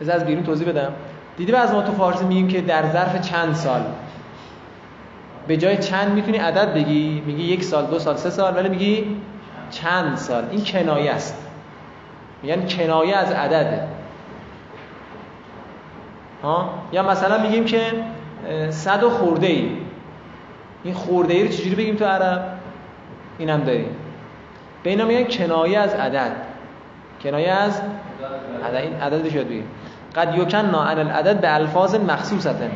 [0.01, 0.91] بذار از بیرون توضیح بدم.
[1.37, 3.81] دیدی از ما تو فارسی میگیم که در ظرف چند سال؟
[5.47, 9.05] به جای چند می‌تونی عدد بگی؟ میگی یک سال دو سال سه سال ولی میگی
[9.71, 10.43] چند سال.
[10.51, 11.37] این کنایه است.
[12.43, 13.87] میگن کنایه از عدده
[16.43, 17.81] ها؟ یا مثلا میگیم که
[18.69, 19.69] صد و خورده ای
[20.83, 22.57] این خورده ای رو چجوری بگیم تو عرب؟
[23.37, 23.95] اینم داریم.
[24.83, 26.31] به اینا میگن کنایه از عدد.
[27.23, 27.81] کنایه از
[28.65, 28.75] عدد.
[28.75, 29.67] این عدد شد بگیم.
[30.17, 32.71] قد یکننا عن العدد به الفاظ مخصوصتن.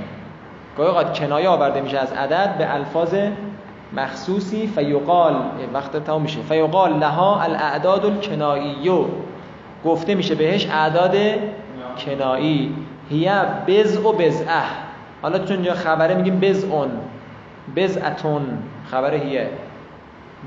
[0.77, 3.15] گاهی اوقات کنایه آورده میشه از عدد به الفاظ
[3.93, 5.35] مخصوصی فیقال
[5.73, 6.41] وقت تمام میشه.
[6.41, 9.05] فیقال لها الاعداد الکناییو
[9.85, 11.15] گفته میشه بهش اعداد
[12.05, 12.75] کنایی.
[13.09, 13.29] هی
[13.67, 14.63] بز و بزعه
[15.21, 16.91] حالا چون اینجا خبره میگیم بزعون
[17.75, 18.41] بزعتون
[18.91, 19.49] خبر هیه.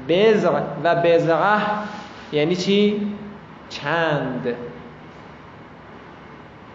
[0.08, 0.50] بزع
[0.84, 1.60] و بزعه
[2.32, 3.08] یعنی چی؟
[3.68, 4.54] چند.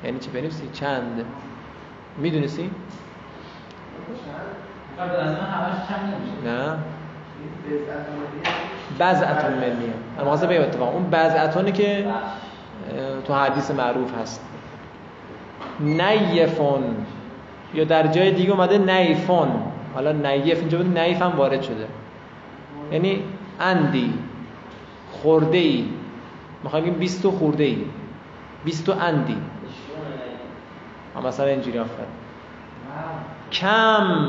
[0.03, 1.25] یعنی چی بنویسی؟ چند؟
[2.17, 2.71] می‌دونستی؟
[6.45, 6.77] نه.
[8.99, 9.93] بزعتون ملیه.
[10.19, 10.93] اما خواسته بگم اتفاق.
[10.93, 14.45] اون بزعتونه که اه، تو حدیث معروف هست.
[15.79, 16.83] نیفون.
[17.73, 19.49] یا در جای دیگه اومده نیفون.
[19.93, 21.87] حالا نیف اینجا بود نیف هم وارد شده.
[22.91, 23.23] یعنی
[23.59, 24.13] اندی.
[25.11, 25.85] خورده ای
[26.63, 27.77] می‌خوایم بگیم 20 خورده ای
[28.65, 29.37] 20 اندی.
[31.27, 32.03] مثلا اینجوری آفر
[33.51, 34.27] کم.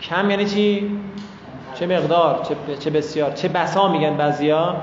[0.00, 0.90] کم یعنی چی؟
[1.74, 4.76] چه مقدار؟ چه, چه بسیار؟ چه بسا میگن بعضیا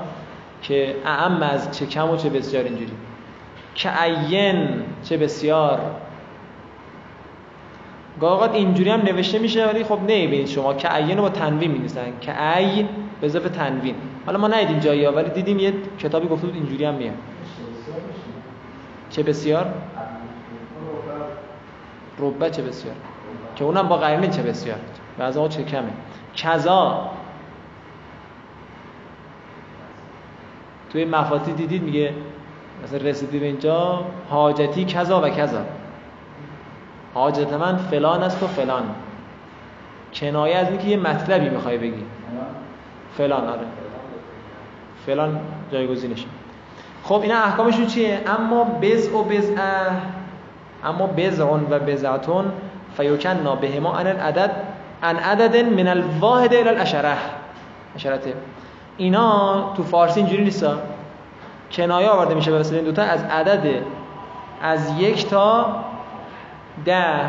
[0.62, 2.92] که اعم از چه کم و چه بسیار اینجوری.
[3.74, 5.80] که عین چه بسیار.
[8.20, 10.74] گاه اوقات اینجوری هم نوشته میشه ولی خب نمی‌بینید شما.
[10.74, 12.12] که عین رو با تنوین می‌نویسن.
[12.20, 12.86] که ای
[13.20, 13.94] به اضافه تنوین.
[14.26, 17.14] حالا ما ندیدیم جایی ها ولی دیدیم یه کتابی گفته بود اینجوری هم میاد.
[19.10, 19.66] چه بسیار؟
[22.18, 22.94] ربع چه بسیار؟
[23.56, 24.78] که اونم با قرینه چه بسیار؟
[25.18, 25.90] بعضا ها چه کمه؟
[26.36, 27.10] کذا.
[30.92, 32.14] توی مفاتی دیدید میگه
[32.84, 35.60] مثلا رسیدی به اینجا حاجتی کذا و کذا.
[37.14, 38.82] حاجت من فلان است و فلان.
[40.14, 42.04] کنایه از اینکه یه مطلبی می‌خوای بگی.
[43.16, 43.66] فلان آره.
[45.06, 45.40] فلان
[45.72, 46.26] جایگزینش.
[47.04, 49.90] خب اینا احکامشون چیه؟ اما بز و بزعه
[50.84, 52.52] اما بزعون و بزعتون
[52.96, 54.50] فیوکننا بهما عن العدد
[55.02, 57.16] عن عدد من الواحد الى الاشره
[57.96, 58.34] اشرته
[58.96, 60.78] اینا تو فارسی اینجوری نیستا؟
[61.72, 63.82] کنایه آورده میشه به وسیله این دوتا از عدد
[64.62, 65.84] از یک تا
[66.84, 67.20] ده.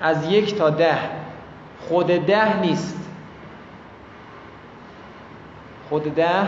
[0.00, 0.98] از یک تا ده.
[1.88, 2.98] خود ده نیست.
[5.88, 6.46] خود ده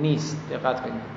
[0.00, 0.50] نیست.
[0.50, 1.15] دقت کنید.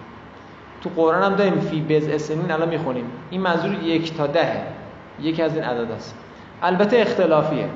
[0.81, 3.05] تو قرآن هم داریم فی بز اسنین الان می‌خونیم.
[3.29, 4.61] این منظور یک تا دهه.
[5.21, 6.15] یکی از این عدد است.
[6.61, 7.69] البته اختلافیه.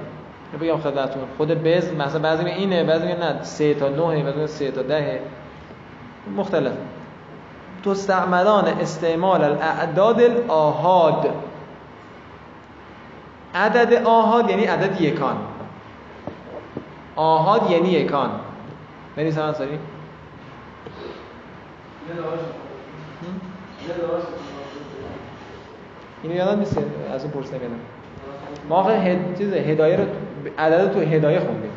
[0.62, 3.44] بگم خدمتتون خود بز مثلا بعضی اینه بعضی نه.
[3.44, 5.20] سه تا نهه بعضی میگن سه تا دهه.
[6.38, 6.74] مختلف.
[7.86, 11.30] تستعملان استعمال الاعداد الاحاد
[13.56, 15.38] عدد آهاد یعنی عدد یکان.
[17.16, 18.30] آهاد یعنی یکان.
[19.16, 19.80] بنویسم انصاری
[26.24, 26.78] اینو یادم نیست
[27.14, 27.76] از اون پرسیدم یادم
[28.70, 29.42] ما آخه هد...
[29.42, 30.04] هدایه رو
[30.58, 31.72] عدد تو هدایه خوندیم.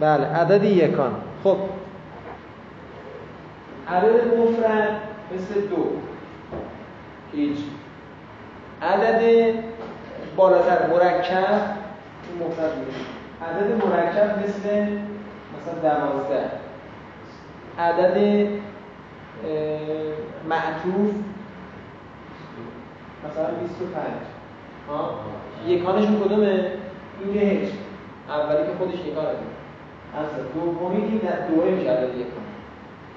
[0.00, 1.12] بله عدد یکان.
[1.44, 1.56] خب.
[3.88, 5.00] عدد مفرد
[5.34, 6.13] مثل دو.
[7.36, 7.58] هیچ
[8.82, 9.54] عدد
[10.36, 11.60] بالاتر مرکب
[12.40, 13.00] مفرد میشه
[13.42, 14.86] عدد مرکب مثل
[15.54, 16.50] مثلا دوازده.
[17.78, 18.48] عدد
[20.48, 21.14] معطوف
[23.24, 24.04] مثلا 25
[24.88, 25.20] ها؟
[25.66, 26.70] یکانشون کدومه؟
[27.24, 27.70] این هیچ.
[28.28, 29.28] اولی که خودش یکانه.
[30.14, 32.44] اصلا دومی که در دوره میشه عدد یکان.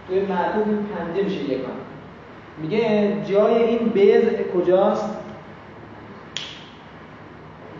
[0.08, 1.87] توی معطوف این پنجه میشه یکان.
[2.62, 5.18] میگه جای این بز کجاست؟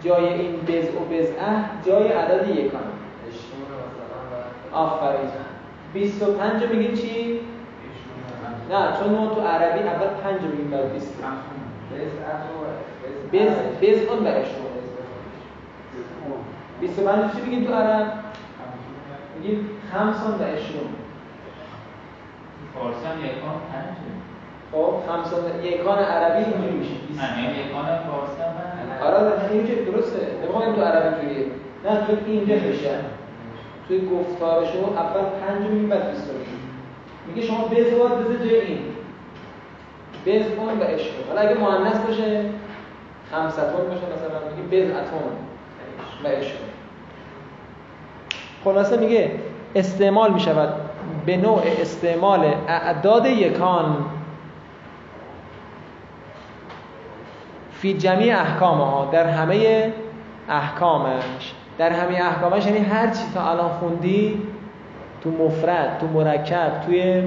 [0.04, 2.82] جای این بز و بزعه جای عدد یکان.
[4.72, 5.30] آفرین.
[5.94, 7.40] 25 رو میگیم چی؟
[8.72, 11.14] نه چون ما تو عربی اول 5 رو میگیم برای 20
[13.34, 14.68] بز بز اون برای شما
[16.82, 18.14] 25 چی میگیم تو عرب؟
[19.40, 20.94] میگیم خمسان و اشرون
[22.74, 24.37] فارسی هم یکان پنجه.
[24.72, 26.94] خب خمسان یکان عربی اینجوری میشه.
[27.18, 28.58] نه یعنی یکان فارسی هم
[29.08, 30.18] آره که درسته.
[30.44, 31.46] نمی‌خوام تو عربی اینجوریه
[31.86, 33.00] نه تو اینجا بشه.
[33.88, 36.30] توی گفتار شما اول پنج میگیم بعد بیست
[37.28, 38.80] میگه شما بز رو باید بذار جای این.
[40.26, 40.46] بز
[40.80, 41.12] و عشق.
[41.28, 42.46] حالا اگه مؤنث باشه
[43.32, 45.32] خمستون باشه مثلا میگه بز اتون
[46.24, 46.56] و عشق.
[48.64, 49.32] خلاصه میگه
[49.76, 50.70] استعمال می شود
[51.26, 54.06] به نوع استعمال اعداد یکان
[57.82, 59.94] فی جمیع احکامها در همه
[60.50, 61.54] احکامش.
[61.78, 64.42] در همه احکامش یعنی هر چی تا الان خوندی
[65.22, 67.24] تو مفرد تو مرکب توی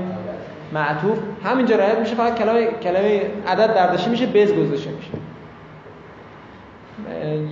[0.73, 5.11] معطوف همینجا رعایت میشه فقط کلمه کلمه عدد برداشته میشه بز گذاشته میشه.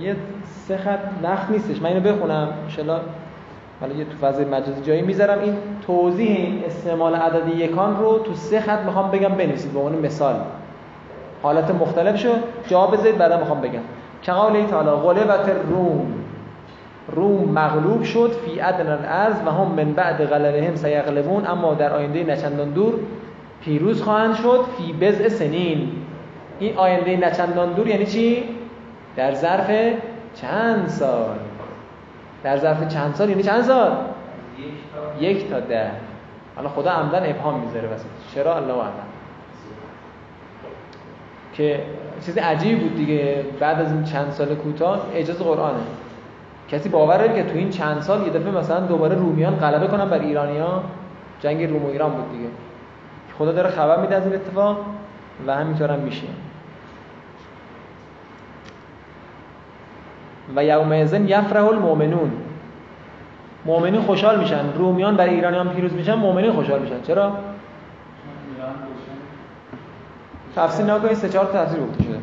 [0.01, 0.15] یه
[0.67, 1.81] سه خط نخ نیستش.
[1.81, 2.99] من اینو بخونم ان
[3.81, 5.39] حالا یه تو فضای مجازی جایی می‌ذارم.
[5.39, 10.05] این توضیح این استعمال عدد یکان رو تو سه خط می‌خوام بگم بنویسید به عنوان
[10.05, 10.35] مثال.
[11.43, 12.33] حالت مختلفشو
[12.67, 13.81] جواب بذارید بعدا می‌خوام بگم.
[14.21, 16.13] که قول تعالی غلبت روم
[17.11, 22.23] روم مغلوب شد فی ادنى الارض و هم من بعد غلبهم سیغلبون اما در آینده
[22.23, 22.93] نچندان دور
[23.61, 25.91] پیروز خواهند شد فی بضع سنین.
[26.59, 28.43] این آینده نچندان دور یعنی چی؟
[29.15, 29.71] در ظرف
[30.35, 31.37] چند سال.
[32.43, 33.91] در ظرف چند سال یعنی چند سال؟
[35.19, 35.91] یک تا ده.
[36.55, 39.09] حالا خدا عمدن ابهام می‌ذاره وسط چرا؟ الله اعلم.
[41.59, 41.79] که
[42.25, 43.45] چیز عجیبی بود دیگه.
[43.59, 45.79] بعد از این چند سال کوتاه اعجاز قرآنه.
[46.69, 50.09] کسی باور داره که تو این چند سال یه دفعه مثلا دوباره رومیان غلبه کنن
[50.09, 50.83] بر ایرانیا
[51.41, 52.49] جنگ روم و ایران بود دیگه.
[53.37, 54.77] خدا داره خبر میده از این اتفاق
[55.47, 56.27] و همینطور هم میشه.
[60.55, 62.31] و یومئذ یفرح المؤمنون.
[63.65, 64.73] مؤمنین خوشحال میشن.
[64.77, 67.01] رومیان برای ایرانیان پیروز میشن مؤمنین خوشحال میشن.
[67.01, 67.31] چرا؟
[70.55, 72.19] تفسیر نکنید سه چهار تا تفسیر گفته شده.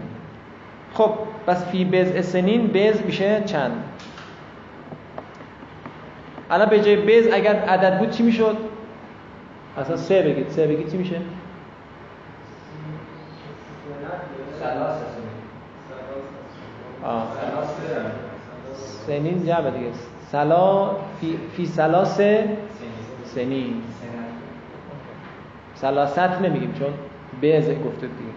[0.95, 1.11] خب
[1.47, 3.85] پس فی بز سنین بز میشه چند؟
[6.51, 8.57] الان به جای بز اگر عدد بود چی می‌شد؟
[9.79, 10.51] اصلا سه بگید.
[10.51, 11.21] سه بگید چی میشه؟
[17.05, 17.27] آه.
[19.07, 19.91] سنین جمع دیگه.
[20.33, 22.21] سلا فی, فی سلاس
[23.25, 23.83] سنین.
[25.75, 26.89] سلاست نمیگیم چون
[27.43, 28.37] بز گفته دیگه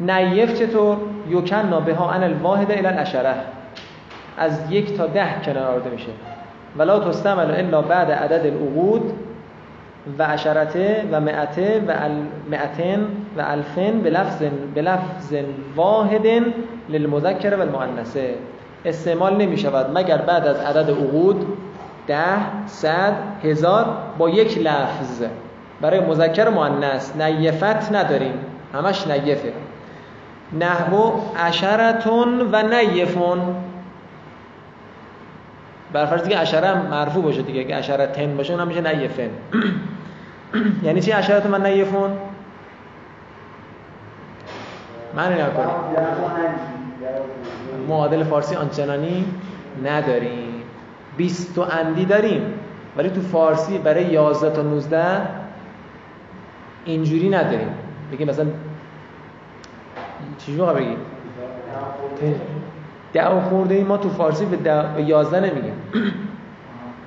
[0.00, 0.96] نیف چطور؟
[1.28, 3.34] یوکن به ها ان الواحد الى الاشره
[4.38, 6.10] از یک تا ده کنار آورده میشه.
[6.78, 9.12] ولا تستعمل الا بعد عدد العقود
[10.18, 13.00] و عشرته و مئته و المئتين
[13.36, 14.42] و الفن به لفظ
[14.74, 15.34] به لفظ
[15.76, 16.26] واحد
[16.88, 18.34] للمذکر و المؤنثه.
[18.84, 21.46] استعمال نمی شود مگر بعد از عدد عقود
[22.06, 23.86] ده صد هزار
[24.18, 25.22] با یک لفظ.
[25.80, 28.34] برای مذکر مؤنث نیفت نداریم.
[28.74, 29.52] همش نیفه.
[30.58, 33.40] نحو عشرتون و نیفون.
[35.92, 39.30] بر فرض که عشره هم مرفوع باشه دیگه اگه عشره تن باشه اونم میشه نیفن.
[40.84, 42.10] یعنی چی عشرتون و نیفون؟
[45.16, 45.68] معنی نکنیم
[47.88, 49.24] معادل فارسی آنچنانی
[49.84, 50.62] نداریم.
[51.16, 52.42] 20 اندی داریم.
[52.96, 55.43] ولی تو فارسی برای 11 تا 19
[56.84, 57.68] اینجوری نداریم.
[58.12, 58.46] بگیم مثلا
[60.38, 60.96] چی موقع بگیم؟
[63.12, 65.72] ده و خورده ای ما تو فارسی به, ده 11 نمیگیم.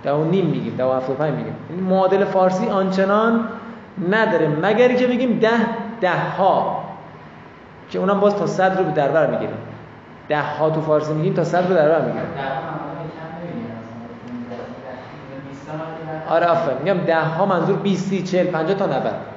[0.04, 1.56] ده و نیم میگیم ده و هفت و پنج میگیم.
[1.70, 3.48] این معادل فارسی آنچنان
[4.12, 4.48] نداره.
[4.48, 5.50] مگری که بگیم ده
[6.02, 6.84] ده ها
[7.90, 9.58] که اونم باز تا صد رو به دربر می‌گیریم.
[10.30, 12.28] ده ها تو فارسی میگیم تا صد رو در بر می‌گیریم.
[16.30, 19.37] آره آفرین میگم ده ها منظور 20 30 40 50 تا 90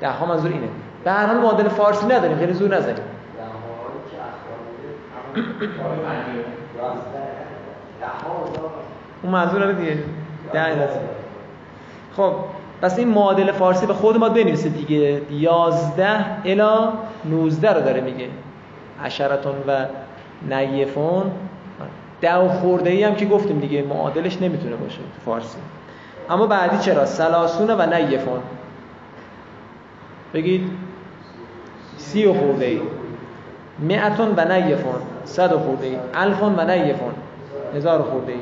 [0.00, 0.68] ده ها منظور اینه.
[1.04, 2.96] به هر حال معادل فارسی نداریم خیلی زور نزنیم.
[9.22, 9.98] اون منظور رو دیگه
[10.52, 10.88] ده
[12.16, 12.32] خب
[12.82, 15.22] پس این معادل فارسی به خود ما بنویسه دیگه.
[15.30, 16.92] 11 الا
[17.24, 18.28] 19 رو داره میگه.
[19.04, 19.86] عشرتون و
[20.54, 21.30] نیفون.
[22.20, 25.58] ده و خورده ای هم که گفتیم دیگه معادلش نمی‌تونه باشه تو فارسی.
[26.30, 28.40] اما بعدی چرا؟ سلاسون و نیفون.
[30.34, 30.70] بگید
[31.96, 32.80] سی و خورده ای.
[33.78, 35.96] مئتون و نیفون صد و خورده ای.
[36.14, 37.12] الفون و نیفون
[37.74, 38.40] هزار و خورده ای.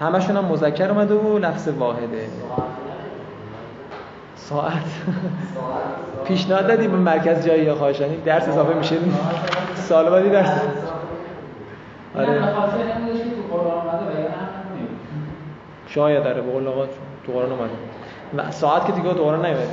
[0.00, 2.28] همشون هم مذکر اومده و لفظ واحده.
[4.36, 5.02] ساعت.
[6.24, 8.16] پیشنهاد دادی به مرکز جایی خواهشانی.
[8.16, 8.96] درس اضافه میشه.
[9.74, 10.60] سال بعدی درس.
[12.16, 12.42] آره.
[15.88, 16.86] شاید داره به قول آقا
[17.26, 17.87] تو قرآن اومده.
[18.50, 19.68] ساعت که دیگه قرآن نیومده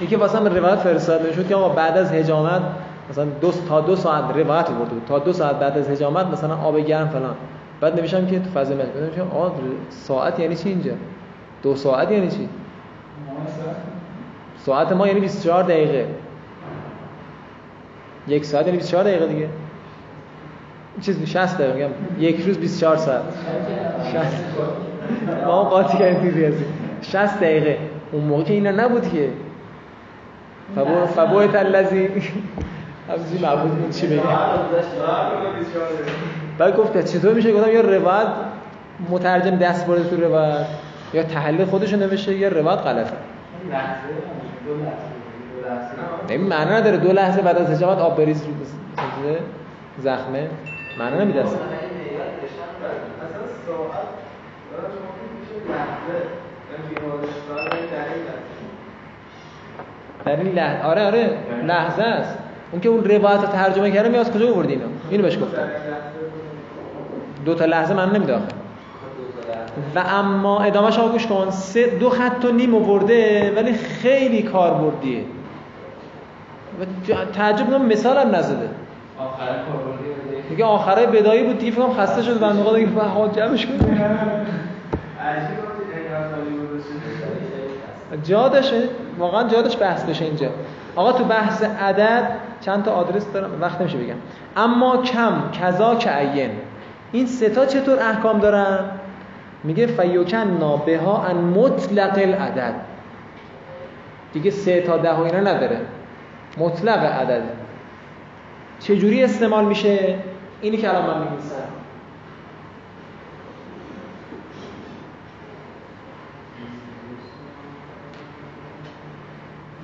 [0.00, 2.62] یکی واسه من روایت فرستاده شد که آقا بعد از حجامت
[3.10, 6.78] مثلا دو تا دو ساعت روایت برده تا دو ساعت بعد از حجامت مثلا آب
[6.78, 7.34] گرم فلان.
[7.80, 9.52] بعد نمیشم که تو فضا مهد نمیشم آقا
[9.90, 10.92] ساعت یعنی چی اینجا؟
[11.62, 12.48] دو ساعت یعنی چی؟
[14.58, 16.06] ساعت ما یعنی 24 دقیقه.
[18.28, 19.48] یک ساعت یعنی 24 دقیقه دیگه.
[21.00, 21.90] چیز 60 دقیقه میگم.
[22.18, 23.22] یک روز 24 ساعت.
[24.12, 24.93] 60
[25.46, 26.64] ما قاطی کردیم ریاضی
[27.02, 27.78] 60 دقیقه.
[28.12, 29.28] اون موقع که اینا نبود که.
[30.76, 32.08] فبو فبوت الذی
[33.10, 33.90] همزی معبود بود.
[33.90, 34.22] چی بگه
[36.58, 38.28] بعد گفت چطور میشه؟ گفتم یا روایت
[39.10, 40.66] مترجم دست برده تو روایت
[41.14, 43.12] یا تحلیل خودش نوشته یا روایت غلطه.
[46.28, 46.96] این معنی نداره.
[46.96, 49.36] دو لحظه بعد از حجامت آب بریز رو
[49.98, 50.48] زخمه.
[50.98, 51.58] معنی نمیده اصلا
[60.24, 60.86] در این لحظه.
[60.86, 61.30] آره آره
[61.64, 62.38] لحظه است.
[62.72, 65.68] اون که اون روایت رو ترجمه کرده می از کجا آوردی اینو اینو بهش گفتم.
[67.44, 68.34] دو تا لحظه من نمیده
[69.94, 71.50] و اما ادامهش ها گوش کن.
[71.50, 75.24] سه دو خط و نیم آورده ولی خیلی کار بردیه.
[76.80, 78.68] و تعجب نم مثال هم نزده
[80.48, 82.90] دیگه آخره بدایی بود دیگه فکرم خسته شد بنده خدا دیگه
[83.34, 84.10] جمعش کنه
[85.24, 86.94] عجیب بود این هالی گذاشته
[88.24, 88.72] جا داشت
[89.18, 90.48] واقعا جا داشت بحث بشه اینجا.
[90.96, 94.14] آقا تو بحث عدد چند تا آدرس دارم؟ وقت نمیشه بگم.
[94.56, 96.50] اما کم کذا که
[97.12, 98.78] این سه تا چطور احکام دارن؟
[99.64, 102.74] میگه فیوکن نابها ان مطلق العدد.
[104.32, 105.80] دیگه سه تا ده و اینا نداره.
[106.58, 107.42] مطلق عدد.
[108.80, 110.18] چجوری استعمال میشه؟
[110.60, 111.54] اینی که الان من میگیسم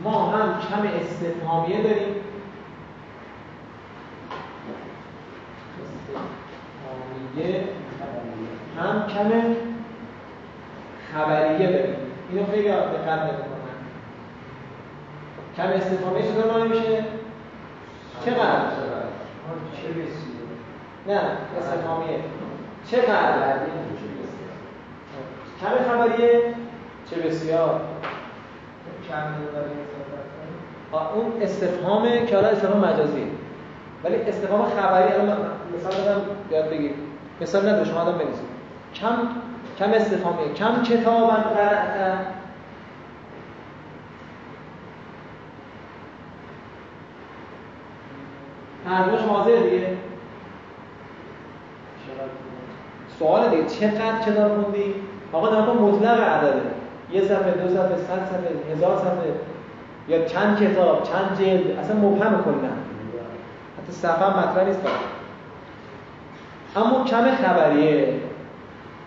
[0.05, 2.14] ما هم کم استفهامیه داریم.
[7.36, 7.64] استفهامیه
[8.78, 9.57] هم کم
[11.12, 11.96] خبریه داریم.
[12.30, 13.51] اینو خیلی دقت نمی‌کنن
[15.57, 17.05] کم استفهامیه چطور معنی میشه؟
[18.24, 18.61] چقدر؟
[21.07, 21.20] نه
[21.59, 22.20] استفهامیه.
[22.90, 23.59] چقدر؟
[25.61, 26.55] کم خبریه؟
[27.11, 27.80] چه بسیار.
[31.15, 33.27] اون استفهامه که حالا استفهام مجازیه.
[34.05, 35.37] ولی استفهام خبری الان
[35.79, 36.91] مثال بدم یاد بگیر
[37.41, 38.47] مثال نداره شما آدم بنویسید.
[38.95, 39.09] کم
[39.79, 40.55] کم استفهامیه.
[40.55, 42.19] کم کتابا قرأت.
[48.85, 49.97] ترجمهش واضحه دیگه.
[53.19, 54.95] سوال دیگه چقدر کتاب خوندی؟
[55.33, 56.80] آقا نگاه مطلق عدده.
[57.13, 59.33] یه صفحه دو صفحه صد صفحه هزار صفحه
[60.09, 62.71] یا چند کتاب چند جلد اصلا مبهم کلا
[63.79, 64.95] حتی صفحه هم مطرح نیست برای.
[66.77, 68.15] اما کم خبریه.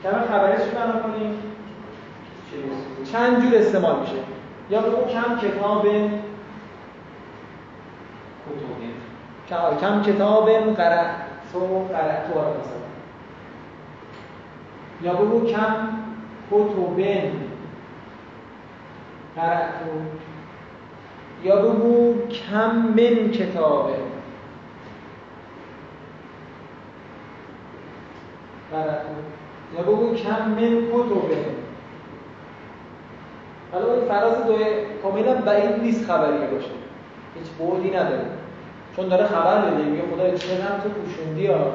[0.04, 1.38] کم خبریه چی معنا کنیم؟
[3.12, 4.14] چند جور استعمال میشه؟
[4.70, 5.88] یا بگو کم کتاب
[9.49, 11.16] کم- کم کتاب قرأت
[11.54, 12.84] تو قرأت مثلا
[15.01, 15.76] یا بگو کم
[16.51, 17.32] کتبن
[19.36, 19.69] قرأت
[21.43, 23.93] یا بگو کم من کتابه.
[28.71, 29.01] قرأت
[29.77, 31.38] یا بگو کم من کتبه.
[33.71, 34.65] حالا این فراز دوی
[35.03, 36.69] کاملا بعید نیست خبری باشه.
[37.39, 38.25] هیچ بودی نداره.
[38.95, 41.73] چون داره خبر میده میگه خدا چقدر تو پوشوندی ها.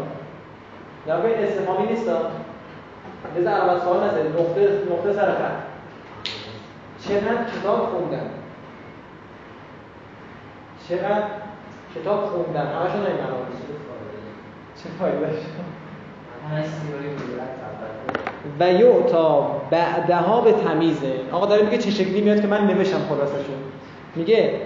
[1.07, 2.11] در واقع استفامی نیست
[3.37, 5.68] بذار اول سوال نزد نقطه نقطه سر خط.
[7.09, 8.31] چقدر کتاب خوندن
[10.89, 11.23] چقدر
[11.95, 13.37] کتاب خوندن همشون این معنا
[14.83, 15.29] چه فایده
[18.61, 21.13] و یعطا بعدها به تمیزه.
[21.33, 23.57] آقا داره میگه چه شکلی میاد که من نوشتم خلاصشون
[24.15, 24.61] میگه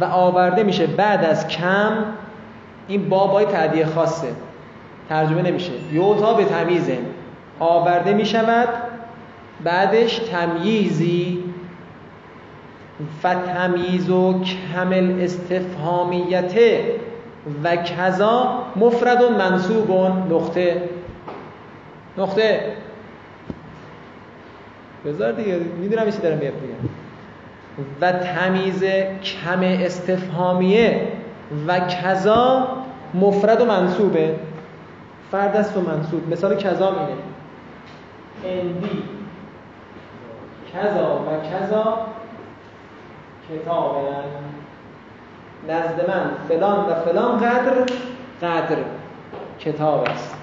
[0.00, 2.04] و آورده میشه بعد از کم
[2.88, 4.28] این بابای تعدیه خاصه.
[5.08, 5.72] ترجمه نمیشه.
[5.92, 6.98] یعطا به تمیزه.
[7.60, 8.68] آورده می‌شود
[9.64, 11.44] بعدش تمییزی
[13.20, 16.54] فتمییز و کمل استفهامیت
[17.64, 19.90] و کذا مفرد و منصوب
[20.30, 20.82] نقطه.
[22.18, 22.60] نقطه.
[25.04, 26.74] بذار دیگه می‌دونم چی دارم بگم دیگه
[28.00, 28.84] و تمیز
[29.22, 31.08] کم استفهامیه
[31.66, 32.68] و کذا
[33.14, 34.34] مفرد و منصوبه.
[35.30, 36.32] فرد است و منصوب.
[36.32, 37.08] مثال کذا اینه
[38.60, 39.02] اندی
[40.74, 41.98] کذا و کذا
[43.50, 43.96] کتاب
[45.68, 46.30] نزد من.
[46.48, 47.72] فلان و فلان قدر
[48.42, 48.76] قدر
[49.58, 50.34] کتاب است.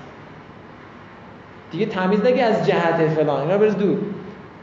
[1.72, 3.42] دیگه تمیز نگه از جهت فلان.
[3.42, 3.98] اینا برز دور.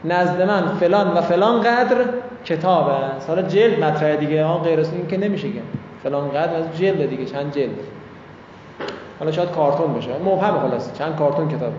[0.05, 1.97] نزد من فلان و فلان قدر
[2.45, 3.29] کتاب است.
[3.29, 4.45] حالا جلد مطرح دیگه.
[4.45, 5.61] ها غیر از این که نمیشه که
[6.03, 7.25] فلان قدر از جلد دیگه.
[7.25, 7.79] چند جلد؟
[9.19, 10.11] حالا شاید کارتون بشه.
[10.25, 11.73] مبهم خلاص چند کارتون کتاب؟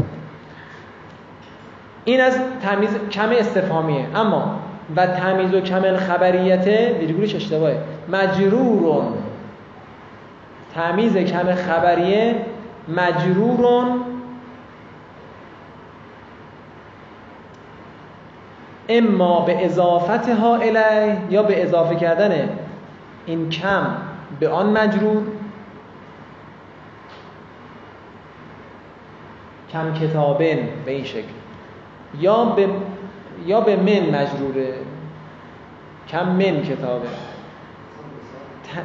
[2.08, 4.60] این از تمیز کم استفهامیه اما
[4.96, 7.78] و تمیز و کمل خبریته ویرگولش اشتباهه.
[8.08, 9.12] مجرورون.
[10.74, 12.34] تمیز کم خبریه
[12.88, 14.00] مجرورون.
[18.88, 22.48] اما به اضافتها الی یا به اضافه کردن
[23.26, 23.86] این کم
[24.40, 25.22] به آن مجرور.
[29.72, 31.37] کم کتابن به این شکل.
[32.20, 32.68] یا به
[33.46, 34.74] یا به من مجروره
[36.08, 37.08] کم من کتابه.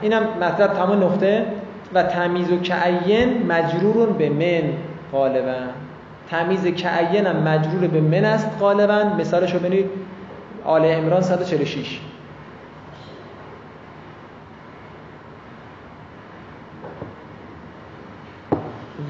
[0.01, 1.45] اینم مطلب تمام نقطه.
[1.93, 4.74] و تمیز و کعین مجرورون به من
[5.11, 5.59] غالبا.
[6.30, 9.03] تمیز کعین هم مجرور به من است غالبا.
[9.03, 9.89] مثالشو ببینید
[10.65, 12.13] آل عمران 146 مثلا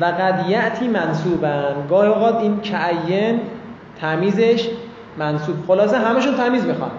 [0.01, 3.39] و قد یعتی منصوبن گاهی اوقات این کعین
[4.03, 4.69] تمیزش
[5.17, 6.91] منصوب خلاصه همشون تمیز می‌خوان.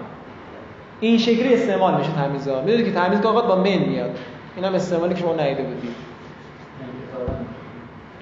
[0.99, 4.09] این شکلی استعمال میشه تمیزا می‌دونید که تمیز اوقات با من میاد.
[4.55, 5.95] این هم استعمالی که شما ندیده بودید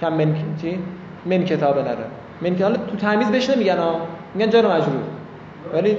[0.01, 0.79] کم من چی؟
[1.25, 2.05] من کتابه نره
[2.41, 3.99] من که حالا تو تمیز بهش نمیگن ها
[4.33, 5.03] میگن جار مجرور.
[5.73, 5.97] ولی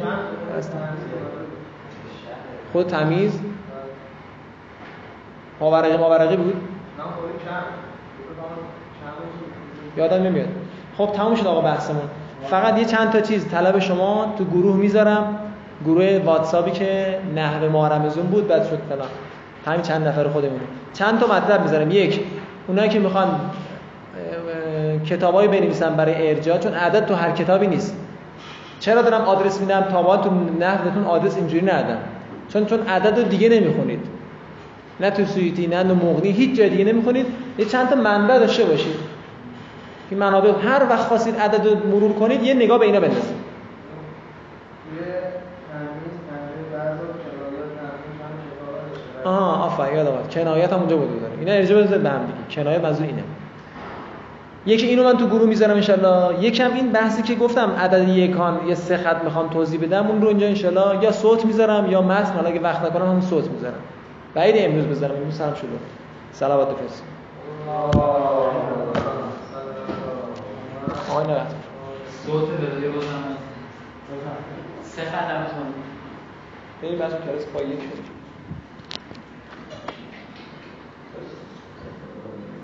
[2.73, 3.41] خود تمیز
[5.61, 6.57] ماورقی ماورقی بود؟
[9.97, 10.49] یادم نمیاد.
[10.99, 12.09] خب تموم شد آقا بحثمون.
[12.51, 13.49] فقط یه چند تا چیز.
[13.49, 15.39] طلب شما تو گروه می‌ذارم.
[15.85, 19.09] گروه واتساپی که نحوه مارمزون بود بعد شد فلان.
[19.67, 20.61] همین چند نفر خودمون.
[20.93, 21.91] چند تا مطلب می‌ذارم.
[21.91, 22.21] یک
[22.69, 23.29] اونایی که می‌خوان
[25.07, 27.97] کتابایی بنویسن برای ارجاع چون عدد تو هر کتابی نیست.
[28.81, 30.31] چرا دارم آدرس میدم؟ تا تو
[30.61, 31.99] نحوتون آدرس اینجوری ندادم.
[32.53, 34.01] چون چون عدد رو دیگه نمی‌خونید.
[35.01, 37.27] نه تو سویتی نه تو مغنی هیچ جای دیگه نمی‌خونید.
[37.59, 39.14] یه چند تا منبع داشته باشید.
[40.11, 43.45] این منابع هر وقت خواستید عدد رو مرور کنید یه نگاه به اینا بندازید.
[49.25, 50.31] آها آفرین یادم اومد.
[50.31, 51.33] کنایت هم اونجا بود داره.
[51.39, 52.63] اینا ارجاع بزنید به هم دیگه.
[52.63, 53.23] کنایت منظور اینه.
[54.67, 56.45] یکی اینو من تو گروه می‌ذارم انشالله.
[56.45, 60.29] یکم این بحثی که گفتم عدد یکان یه سه خط می‌خوام توضیح بدم اون رو
[60.29, 61.03] اینجا انشالله.
[61.03, 63.81] یا صوت می‌ذارم یا متن حالا اگه وقت نکنم هم صوت می‌ذارم.
[64.35, 65.17] بعید امروز بذارم.
[65.17, 65.69] امروز سرم شده
[66.33, 67.03] صلوات بفرست
[71.11, 71.47] آقای نه
[72.27, 73.37] صوت بده بازم.
[74.83, 75.75] سه خط همتون
[76.83, 77.81] بریم بچه کلاس پای یک